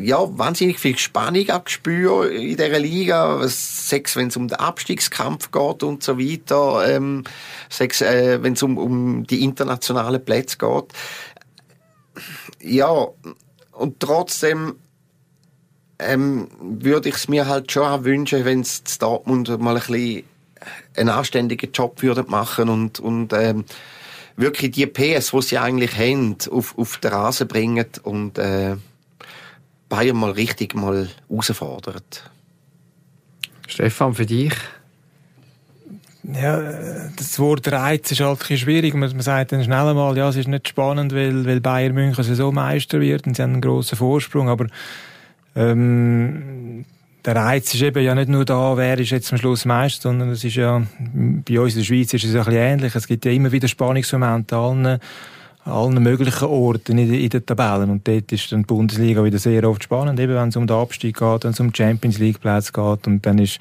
ja, 0.00 0.18
wahnsinnig 0.38 0.78
viel 0.78 0.96
Spannung 0.98 1.48
abgespüre 1.50 2.28
in 2.28 2.56
dieser 2.56 2.78
Liga. 2.78 3.40
Sechs, 3.48 4.16
wenn 4.16 4.28
es 4.28 4.36
um 4.36 4.48
den 4.48 4.58
Abstiegskampf 4.58 5.50
geht 5.50 5.82
und 5.82 6.02
so 6.02 6.18
weiter. 6.18 6.88
Ähm, 6.88 7.24
sechs, 7.68 8.00
äh, 8.00 8.42
wenn 8.42 8.52
es 8.52 8.62
um, 8.62 8.78
um 8.78 9.26
die 9.26 9.42
internationalen 9.42 10.24
Plätze 10.24 10.58
geht. 10.58 10.92
Ja, 12.60 13.08
und 13.72 14.00
trotzdem 14.00 14.74
ähm, 15.98 16.48
würde 16.60 17.08
ich 17.08 17.16
es 17.16 17.28
mir 17.28 17.46
halt 17.46 17.72
schon 17.72 17.84
auch 17.84 18.04
wünschen, 18.04 18.44
wenn 18.44 18.60
es 18.60 18.82
Dortmund 18.98 19.48
mal 19.60 19.76
ein 19.76 19.82
bisschen 19.82 20.24
einen 20.96 21.08
anständigen 21.08 21.72
Job 21.72 22.02
würde 22.02 22.24
machen 22.24 22.68
und, 22.68 23.00
und 23.00 23.32
ähm, 23.32 23.64
wirklich 24.36 24.72
die 24.72 24.86
PS, 24.86 25.30
die 25.30 25.42
sie 25.42 25.58
eigentlich 25.58 25.96
haben, 25.96 26.36
auf, 26.50 26.76
auf 26.78 26.98
den 26.98 27.12
Rasen 27.12 27.48
bringen 27.48 27.86
und 28.02 28.38
äh, 28.38 28.76
Bayern 29.88 30.16
mal 30.16 30.32
richtig 30.32 30.74
mal 30.74 31.08
herausfordert. 31.28 32.30
Stefan, 33.66 34.14
für 34.14 34.26
dich? 34.26 34.54
Ja, 36.24 36.60
das 37.16 37.38
Wort 37.38 37.70
Reiz 37.72 38.10
ist 38.10 38.20
halt 38.20 38.50
ein 38.50 38.58
schwierig. 38.58 38.94
Man, 38.94 39.10
man 39.10 39.20
sagt 39.20 39.52
dann 39.52 39.64
schnell 39.64 39.88
einmal, 39.88 40.16
ja, 40.16 40.28
es 40.28 40.36
ist 40.36 40.48
nicht 40.48 40.68
spannend, 40.68 41.14
weil, 41.14 41.46
weil 41.46 41.60
Bayern 41.60 41.94
München 41.94 42.22
so 42.22 42.52
Meister 42.52 43.00
wird 43.00 43.26
und 43.26 43.34
sie 43.34 43.42
haben 43.42 43.54
einen 43.54 43.60
grossen 43.62 43.96
Vorsprung, 43.96 44.48
aber 44.48 44.66
ähm, 45.58 46.84
der 47.24 47.36
Reiz 47.36 47.74
ist 47.74 47.82
eben 47.82 48.02
ja 48.02 48.14
nicht 48.14 48.28
nur 48.28 48.44
da, 48.44 48.76
wer 48.76 48.98
ist 48.98 49.10
jetzt 49.10 49.32
am 49.32 49.38
Schluss 49.38 49.64
Meister, 49.64 50.02
sondern 50.02 50.30
es 50.30 50.44
ist 50.44 50.56
ja, 50.56 50.82
bei 51.12 51.60
uns 51.60 51.74
in 51.74 51.80
der 51.80 51.84
Schweiz 51.84 52.14
ist 52.14 52.24
es 52.24 52.34
ein 52.34 52.38
bisschen 52.38 52.52
ähnlich. 52.54 52.94
Es 52.94 53.06
gibt 53.06 53.24
ja 53.24 53.32
immer 53.32 53.50
wieder 53.50 53.68
Spannungsmomente 53.68 54.56
an 54.56 54.86
allen, 54.86 55.00
allen 55.64 56.02
möglichen 56.02 56.46
Orten 56.46 56.96
in, 56.96 57.12
in 57.12 57.28
den 57.28 57.44
Tabellen. 57.44 57.90
Und 57.90 58.06
dort 58.06 58.30
ist 58.32 58.50
dann 58.52 58.62
die 58.62 58.66
Bundesliga 58.66 59.22
wieder 59.24 59.38
sehr 59.38 59.68
oft 59.68 59.82
spannend, 59.82 60.18
eben 60.20 60.34
wenn 60.34 60.48
es 60.48 60.56
um 60.56 60.66
den 60.66 60.76
Abstieg 60.76 61.18
geht, 61.18 61.44
wenn 61.44 61.50
es 61.50 61.60
um 61.60 61.74
Champions 61.74 62.18
League 62.18 62.40
Plätze 62.40 62.72
geht. 62.72 63.06
Und 63.06 63.26
dann 63.26 63.38
ist 63.38 63.58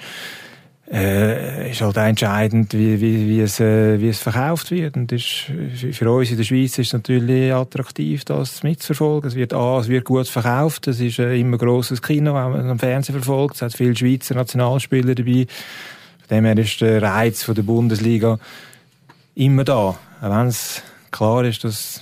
äh, 0.92 1.72
ist 1.72 1.82
halt 1.82 1.98
entscheidend, 1.98 2.74
wie, 2.74 3.02
wie, 3.02 3.28
wie, 3.28 3.42
es, 3.42 3.60
äh, 3.60 4.00
wie 4.00 4.10
es 4.10 4.20
verkauft 4.20 4.72
wird. 4.72 4.96
Und 4.96 5.12
ist, 5.12 5.52
für 5.92 6.12
uns 6.12 6.32
in 6.32 6.38
der 6.38 6.44
Schweiz 6.44 6.78
ist 6.78 6.88
es 6.88 6.94
natürlich 6.94 7.54
attraktiv, 7.54 8.24
das 8.24 8.64
mitzuverfolgen. 8.64 9.28
Es 9.30 9.36
wird, 9.36 9.54
A, 9.54 9.80
es 9.80 9.90
wird 9.90 10.06
gut 10.06 10.28
verkauft. 10.28 10.88
Es 10.88 11.00
ist 11.00 11.20
äh, 11.20 11.38
immer 11.38 11.58
grosses 11.58 12.02
Kino, 12.02 12.34
wenn 12.34 12.52
man 12.52 12.70
am 12.70 12.80
Fernsehen 12.80 13.16
verfolgt. 13.16 13.56
Es 13.56 13.62
hat 13.62 13.74
viele 13.74 13.96
Schweizer 13.96 14.36
Nationalspieler 14.36 15.14
dabei. 15.14 15.48
Von 16.28 16.38
dem 16.38 16.46
her 16.46 16.58
ist 16.58 16.80
der 16.80 17.02
Reiz 17.02 17.44
von 17.44 17.56
der 17.56 17.64
Bundesliga 17.64 18.40
immer 19.36 19.66
da. 19.66 19.74
Auch 19.74 19.98
wenn 20.22 20.48
es 20.48 20.82
klar 21.12 21.44
ist, 21.44 21.64
dass 21.64 22.02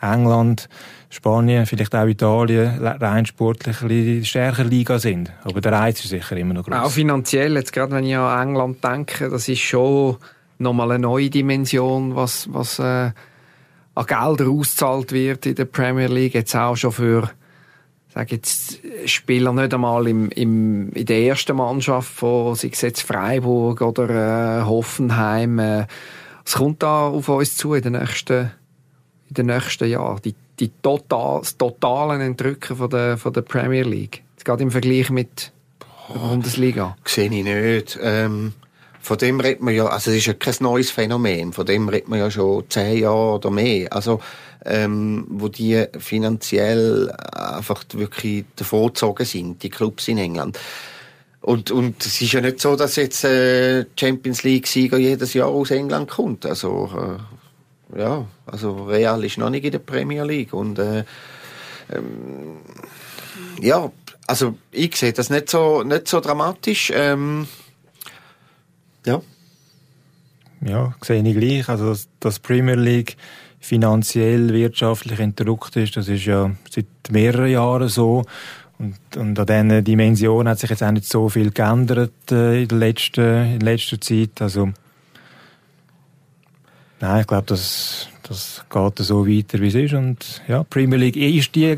England 0.00 0.68
Spanien, 1.12 1.66
vielleicht 1.66 1.94
auch 1.94 2.06
Italien, 2.06 2.78
rein 2.78 3.26
sportlich 3.26 3.82
ein 3.82 4.24
stärker 4.24 4.62
Liga 4.62 4.98
sind. 5.00 5.32
Aber 5.42 5.60
der 5.60 5.72
Reiz 5.72 6.04
ist 6.04 6.10
sicher 6.10 6.36
immer 6.36 6.54
noch 6.54 6.64
groß. 6.64 6.74
Auch 6.74 6.90
finanziell, 6.90 7.54
jetzt 7.54 7.72
gerade 7.72 7.92
wenn 7.92 8.04
ich 8.04 8.16
an 8.16 8.48
England 8.48 8.84
denke, 8.84 9.28
das 9.28 9.48
ist 9.48 9.60
schon 9.60 10.16
nochmal 10.58 10.92
eine 10.92 11.00
neue 11.00 11.28
Dimension, 11.28 12.14
was, 12.14 12.48
was 12.52 12.78
äh, 12.78 13.10
an 13.94 14.06
Gelder 14.06 14.48
ausgezahlt 14.48 15.10
wird 15.10 15.46
in 15.46 15.56
der 15.56 15.64
Premier 15.64 16.06
League, 16.06 16.34
jetzt 16.34 16.54
auch 16.54 16.76
schon 16.76 16.92
für 16.92 17.30
sage 18.12 18.36
jetzt 18.36 18.80
Spieler 19.06 19.52
nicht 19.52 19.72
einmal 19.72 20.06
im, 20.08 20.30
im, 20.30 20.90
in 20.92 21.06
der 21.06 21.22
ersten 21.22 21.56
Mannschaft 21.56 22.12
von 22.12 22.54
sei 22.56 22.70
es 22.72 22.80
jetzt 22.80 23.02
Freiburg 23.02 23.80
oder 23.82 24.60
äh, 24.60 24.64
Hoffenheim. 24.64 25.58
Äh, 25.58 25.86
was 26.44 26.54
kommt 26.54 26.82
da 26.82 27.06
auf 27.06 27.28
uns 27.28 27.56
zu 27.56 27.74
in 27.74 27.82
den 27.82 27.92
nächsten, 27.92 28.50
in 29.30 29.34
den 29.34 29.46
nächsten 29.46 29.88
Jahren? 29.88 30.20
Die 30.22 30.34
die 30.60 30.70
total, 30.82 31.40
das 31.40 31.56
totale 31.56 32.22
Entrücken 32.22 32.76
von 32.76 32.90
der, 32.90 33.16
von 33.16 33.32
der 33.32 33.42
Premier 33.42 33.82
League? 33.82 34.22
Jetzt 34.32 34.44
gerade 34.44 34.62
im 34.62 34.70
Vergleich 34.70 35.10
mit 35.10 35.52
der 36.08 36.18
Bundesliga. 36.18 36.96
Sehe 37.04 37.24
ich 37.24 37.44
nicht. 37.44 37.98
Ähm, 38.00 38.52
von 39.00 39.16
dem 39.16 39.40
redet 39.40 39.62
man 39.62 39.74
ja, 39.74 39.86
also 39.86 40.10
es 40.10 40.18
ist 40.18 40.26
ja 40.26 40.34
kein 40.34 40.54
neues 40.60 40.90
Phänomen, 40.90 41.54
von 41.54 41.64
dem 41.64 41.88
redet 41.88 42.08
man 42.08 42.18
ja 42.18 42.30
schon 42.30 42.64
zehn 42.68 42.98
Jahre 42.98 43.36
oder 43.36 43.50
mehr. 43.50 43.90
Also, 43.92 44.20
ähm, 44.66 45.26
wo 45.30 45.48
die 45.48 45.86
finanziell 45.98 47.10
einfach 47.32 47.82
wirklich 47.94 48.44
davongezogen 48.56 49.24
sind, 49.24 49.62
die 49.62 49.70
Clubs 49.70 50.06
in 50.08 50.18
England. 50.18 50.58
Und, 51.40 51.70
und 51.70 52.04
es 52.04 52.20
ist 52.20 52.32
ja 52.32 52.42
nicht 52.42 52.60
so, 52.60 52.76
dass 52.76 52.96
jetzt 52.96 53.24
äh, 53.24 53.86
Champions 53.98 54.42
League-Sieger 54.42 54.98
jedes 54.98 55.32
Jahr 55.32 55.48
aus 55.48 55.70
England 55.70 56.10
kommt. 56.10 56.44
Also 56.44 56.90
äh, 56.94 57.39
ja, 57.96 58.26
also 58.46 58.84
Real 58.84 59.24
ist 59.24 59.38
noch 59.38 59.50
nicht 59.50 59.64
in 59.64 59.72
der 59.72 59.78
Premier 59.78 60.24
League 60.24 60.52
und 60.52 60.78
äh, 60.78 61.04
ähm, 61.92 62.58
ja, 63.60 63.90
also 64.26 64.56
ich 64.70 64.96
sehe 64.96 65.12
das 65.12 65.30
nicht 65.30 65.50
so, 65.50 65.82
nicht 65.82 66.08
so 66.08 66.20
dramatisch. 66.20 66.92
Ähm, 66.94 67.46
ja. 69.04 69.20
Ja, 70.64 70.94
sehe 71.02 71.22
ich 71.22 71.36
gleich. 71.36 71.68
Also, 71.68 71.88
dass, 71.88 72.08
dass 72.20 72.38
Premier 72.38 72.76
League 72.76 73.16
finanziell, 73.58 74.52
wirtschaftlich 74.52 75.18
entrückt 75.18 75.76
ist, 75.76 75.96
das 75.96 76.08
ist 76.08 76.24
ja 76.24 76.50
seit 76.70 76.86
mehreren 77.10 77.50
Jahren 77.50 77.88
so. 77.88 78.24
Und, 78.78 79.16
und 79.16 79.38
an 79.38 79.46
diesen 79.46 79.84
Dimensionen 79.84 80.48
hat 80.48 80.58
sich 80.58 80.70
jetzt 80.70 80.82
auch 80.82 80.90
nicht 80.90 81.06
so 81.06 81.28
viel 81.28 81.50
geändert 81.50 82.12
äh, 82.30 82.62
in, 82.62 82.68
der 82.68 82.78
letzten, 82.78 83.54
in 83.54 83.60
letzter 83.60 84.00
Zeit. 84.00 84.40
Also, 84.40 84.70
Nein, 87.00 87.22
ich 87.22 87.26
glaube, 87.26 87.46
das, 87.46 88.08
das 88.22 88.64
geht 88.68 88.98
so 88.98 89.26
weiter, 89.26 89.58
wie 89.60 89.68
es 89.68 89.74
ist. 89.74 89.94
Und 89.94 90.42
ja, 90.46 90.62
Premier 90.64 90.98
League 90.98 91.16
ist 91.16 91.54
die, 91.54 91.74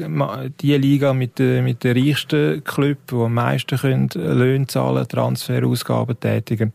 die 0.60 0.76
Liga 0.76 1.12
mit, 1.12 1.38
den, 1.38 1.64
mit 1.64 1.84
den 1.84 1.96
reichsten 1.96 2.64
Clubs, 2.64 3.02
die 3.10 3.14
am 3.14 3.34
meisten 3.34 3.78
können 3.78 4.08
Löhne 4.14 4.66
zahlen, 4.66 5.06
Transferausgaben 5.06 6.18
tätigen. 6.18 6.72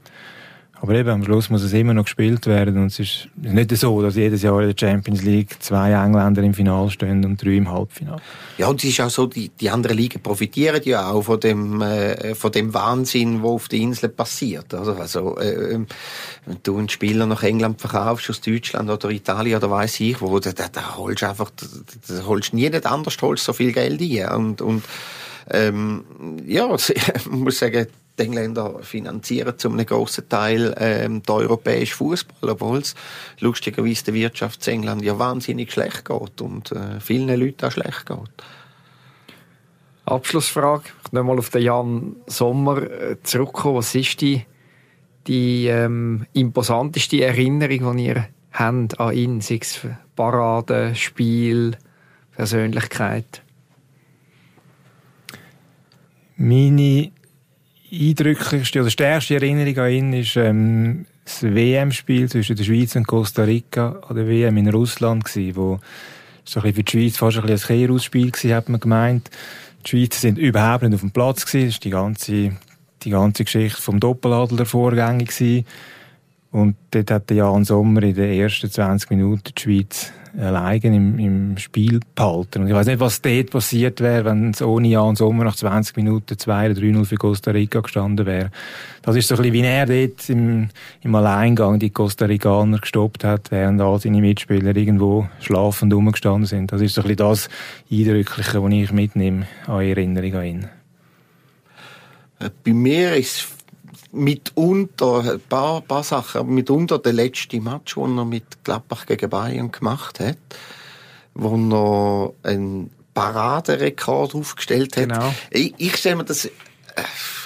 Aber 0.80 0.94
eben, 0.94 1.10
am 1.10 1.24
Schluss 1.24 1.50
muss 1.50 1.64
es 1.64 1.74
immer 1.74 1.94
noch 1.94 2.04
gespielt 2.04 2.46
werden. 2.46 2.78
Und 2.78 2.88
es 2.88 3.00
ist 3.00 3.30
nicht 3.36 3.76
so, 3.76 4.02
dass 4.02 4.16
jedes 4.16 4.44
Jahr 4.44 4.62
in 4.62 4.68
der 4.68 4.76
Champions 4.80 5.24
League 5.24 5.62
zwei 5.62 5.92
Engländer 5.92 6.44
im 6.44 6.54
Finale 6.54 6.92
stehen 6.92 7.26
und 7.26 7.44
drei 7.44 7.56
im 7.56 7.72
Halbfinale. 7.72 8.22
Ja, 8.58 8.68
und 8.68 8.84
es 8.84 8.90
ist 8.92 9.02
auch 9.02 9.10
so, 9.10 9.26
die, 9.26 9.50
die 9.50 9.70
anderen 9.70 9.98
Ligen 9.98 10.22
profitieren 10.22 10.82
ja 10.86 11.10
auch 11.10 11.24
von 11.24 11.40
dem, 11.40 11.82
äh, 11.82 12.36
von 12.36 12.52
dem 12.52 12.74
Wahnsinn, 12.74 13.42
der 13.42 13.50
auf 13.50 13.68
der 13.70 13.80
Insel 13.80 14.10
passiert. 14.10 14.74
Also, 14.74 14.94
also 14.94 15.38
äh, 15.40 15.80
wenn 16.46 16.58
du 16.62 16.78
einen 16.78 16.90
Spieler 16.90 17.26
nach 17.26 17.42
England 17.42 17.82
verkaufst, 17.82 18.30
aus 18.30 18.42
Deutschland 18.42 18.90
oder 18.90 19.10
Italien 19.10 19.58
oder 19.58 19.72
weiß 19.72 20.00
ich 20.02 20.22
wo, 20.22 20.40
da, 20.40 20.52
da, 20.52 20.68
da 20.72 20.98
holst 20.98 21.24
du 21.24 21.30
einfach, 21.30 21.50
da, 21.56 21.66
da 22.08 22.26
holst 22.26 22.54
nie 22.54 22.70
nicht 22.70 22.86
anders, 22.86 23.18
holst 23.22 23.44
so 23.44 23.54
viel 23.54 23.72
Geld 23.72 24.00
ein. 24.00 24.30
Und, 24.30 24.62
und 24.62 24.84
ähm, 25.50 26.04
ja, 26.46 26.74
ich 26.76 27.30
muss 27.30 27.58
sagen, 27.58 27.88
die 28.18 28.24
Engländer 28.24 28.80
finanzieren 28.82 29.58
zum 29.58 29.74
einem 29.74 29.86
grossen 29.86 30.28
Teil 30.28 30.74
ähm, 30.80 31.22
den 31.24 31.36
europäischen 31.36 31.96
Fußball, 31.96 32.50
obwohl 32.50 32.80
es 32.80 32.96
lustigerweise 33.40 34.06
der 34.06 34.14
Wirtschaft 34.16 34.68
in 34.68 34.76
England 34.76 35.04
ja 35.04 35.18
wahnsinnig 35.20 35.72
schlecht 35.72 36.06
geht 36.06 36.42
und 36.42 36.72
äh, 36.72 37.00
vielen 37.00 37.40
Leuten 37.40 37.66
auch 37.66 37.72
schlecht 37.72 38.06
geht. 38.06 38.18
Abschlussfrage. 40.06 40.86
Ich 41.06 41.12
nehme 41.12 41.26
mal 41.26 41.38
auf 41.38 41.50
den 41.50 41.62
Jan 41.62 42.16
Sommer 42.28 42.82
äh, 42.82 43.18
zurückkommen. 43.24 43.78
Was 43.78 43.94
ist 43.94 44.22
die, 44.22 44.46
die 45.28 45.68
ähm, 45.68 46.26
imposanteste 46.34 47.24
Erinnerung, 47.24 47.98
die 47.98 48.06
ihr 48.08 48.28
habt 48.54 49.00
an 49.00 49.14
ihn? 49.14 49.42
Sei 49.42 49.60
es 49.62 49.82
Parade, 50.16 50.96
Spiel, 50.96 51.78
Persönlichkeit? 52.32 53.44
Meine 56.38 57.12
eindrücklichste 57.92 58.82
oder 58.82 58.90
stärkste 58.90 59.36
Erinnerung 59.36 59.78
an 59.78 59.92
ihn 59.92 60.14
ist 60.14 60.36
ähm, 60.36 61.06
das 61.24 61.44
WM-Spiel 61.44 62.30
zwischen 62.30 62.56
der 62.56 62.64
Schweiz 62.64 62.96
und 62.96 63.08
Costa 63.08 63.44
Rica 63.44 64.00
an 64.08 64.16
der 64.16 64.28
WM 64.28 64.58
in 64.58 64.70
Russland 64.70 65.26
gewesen, 65.26 65.56
wo 65.56 65.80
so 66.44 66.62
ein 66.62 66.74
für 66.74 66.84
die 66.84 66.92
Schweiz 66.92 67.18
fast 67.18 67.38
ein, 67.38 67.50
ein 67.50 67.58
Kehrhausspiel 67.58 68.32
war, 68.32 68.56
hat 68.56 68.70
man 68.70 68.80
gemeint. 68.80 69.30
Die 69.86 69.90
Schweizer 69.90 70.20
sind 70.20 70.38
überhaupt 70.38 70.84
nicht 70.84 70.96
auf 70.96 71.02
dem 71.02 71.12
Platz 71.12 71.46
gewesen. 71.46 71.68
Das 71.68 71.76
ist 71.76 71.84
die 71.84 71.90
ganze, 71.90 72.52
die 73.04 73.10
ganze 73.10 73.44
Geschichte 73.44 73.82
vom 73.82 74.00
Doppeladler 74.00 74.66
vorgängig 74.66 75.30
gewesen. 75.30 75.66
Und 76.52 76.76
dort 76.92 77.12
hat 77.12 77.30
der 77.30 77.38
Jan 77.38 77.66
Sommer 77.66 78.04
in 78.04 78.16
den 78.16 78.32
ersten 78.32 78.72
20 78.72 79.10
Minuten 79.10 79.52
die 79.58 79.62
Schweiz 79.62 80.12
allein 80.40 80.82
im, 80.82 81.20
im 81.20 81.58
Spiel 81.58 82.00
behalten. 82.16 82.62
Und 82.62 82.68
ich 82.68 82.74
weiß 82.74 82.88
nicht, 82.88 83.00
was 83.00 83.22
dort 83.22 83.52
passiert 83.52 84.02
wäre, 84.02 84.26
wenn 84.26 84.52
es 84.52 84.62
ohne 84.62 84.88
Jan 84.88 85.16
Sommer 85.16 85.44
nach 85.44 85.56
20 85.56 85.96
Minuten 85.96 86.38
2 86.38 86.72
oder 86.72 86.80
3-0 86.80 87.06
für 87.06 87.16
Costa 87.16 87.52
Rica 87.52 87.82
gestanden 87.82 88.26
wäre. 88.26 88.52
Das 89.02 89.16
ist 89.16 89.28
so 89.28 89.36
ein 89.36 89.42
bisschen, 89.42 89.54
wie 89.54 89.62
er 89.62 89.86
dort 89.86 90.30
im, 90.30 90.70
im 91.02 91.16
Alleingang 91.16 91.80
die 91.80 91.90
Costa 91.90 92.26
Ricaner 92.26 92.80
gestoppt 92.80 93.24
hat, 93.24 93.52
während 93.52 93.82
all 93.82 94.00
seine 94.00 94.22
Mitspieler 94.22 94.76
irgendwo 94.76 95.28
schlafend 95.40 95.94
rumgestanden 95.94 96.46
sind. 96.46 96.72
Das 96.72 96.82
ist 96.82 96.96
so 96.96 97.02
ein 97.02 97.08
bisschen 97.08 97.18
das 97.18 97.50
Eindrückliche, 97.92 98.64
was 98.64 98.72
ich 98.72 98.92
mitnehme 98.92 99.48
an 99.66 99.82
Erinnerung 99.82 100.36
an 100.36 100.46
ihn. 100.46 100.70
Bei 102.64 102.74
mir 102.74 103.16
ist 103.16 103.57
mitunter, 104.18 105.34
ein 105.34 105.40
paar, 105.40 105.82
paar 105.82 106.04
Sachen, 106.04 106.54
mitunter 106.54 107.00
der 107.00 107.14
letzte 107.14 107.60
Match, 107.62 107.96
den 107.96 108.18
er 108.18 108.26
mit 108.26 108.64
Gladbach 108.64 109.06
gegen 109.06 109.30
Bayern 109.30 109.72
gemacht 109.72 110.20
hat, 110.20 110.38
wo 111.34 112.34
er 112.44 112.50
einen 112.50 112.92
Paraderekord 113.14 114.36
aufgestellt 114.36 114.96
hat. 114.98 115.10
Genau. 115.10 115.34
Ich, 115.50 115.74
ich 115.78 115.96
stelle 115.98 116.18
mir 116.18 116.26
das, 116.26 116.46
äh, 116.46 116.52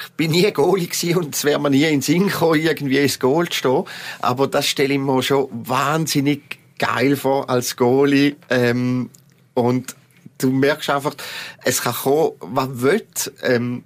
ich 0.05 0.11
bin 0.17 0.31
nie 0.31 0.51
Goalie 0.51 0.87
gewesen 0.87 1.17
und 1.17 1.35
es 1.35 1.43
wäre 1.43 1.59
mir 1.59 1.69
nie 1.69 1.83
in 1.83 1.91
den 1.91 2.01
Sinn 2.01 2.27
gekommen, 2.27 2.59
irgendwie 2.59 2.97
ins 2.97 3.19
Goal 3.19 3.47
zu 3.47 3.57
stehen. 3.57 3.83
Aber 4.19 4.47
das 4.47 4.67
stelle 4.67 4.93
ich 4.93 4.99
mir 4.99 5.23
schon 5.23 5.47
wahnsinnig 5.51 6.59
geil 6.77 7.15
vor 7.15 7.49
als 7.49 7.77
Goalie. 7.77 8.35
Ähm, 8.49 9.09
und 9.53 9.95
du 10.39 10.51
merkst 10.51 10.89
einfach, 10.89 11.15
es 11.63 11.81
kann 11.81 11.93
kommen, 11.93 12.31
was 12.41 12.81
will. 12.81 13.05
Ähm, 13.43 13.83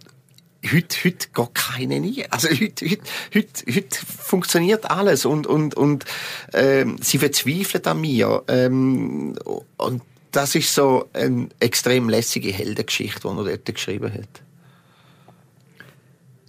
heute, 0.71 0.97
heute 1.04 1.28
geht 1.34 1.54
keine 1.54 1.99
nie. 1.99 2.25
Also 2.30 2.49
heute, 2.49 2.86
heute, 2.86 3.04
heute, 3.34 3.75
heute 3.75 3.97
funktioniert 4.06 4.89
alles 4.89 5.25
und, 5.25 5.47
und, 5.47 5.75
und 5.75 6.06
ähm, 6.54 6.97
sie 7.01 7.17
verzweifelt 7.17 7.88
an 7.88 8.01
mir. 8.01 8.43
Ähm, 8.47 9.36
und 9.78 10.01
das 10.32 10.56
ist 10.56 10.73
so 10.73 11.10
eine 11.13 11.47
extrem 11.60 12.10
lässige 12.10 12.51
Heldengeschichte, 12.51 13.21
die 13.21 13.28
er 13.28 13.43
dort 13.43 13.65
geschrieben 13.65 14.13
hat. 14.13 14.41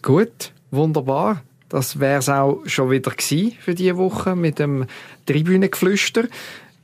Gut, 0.02 0.52
wunderbar. 0.70 1.42
Das 1.68 1.98
wäre 1.98 2.18
es 2.18 2.28
auch 2.28 2.62
schon 2.66 2.90
wieder 2.90 3.12
für 3.60 3.74
diese 3.74 3.96
Woche 3.96 4.36
mit 4.36 4.58
dem 4.58 4.86
Tribünengeflüster. 5.26 6.24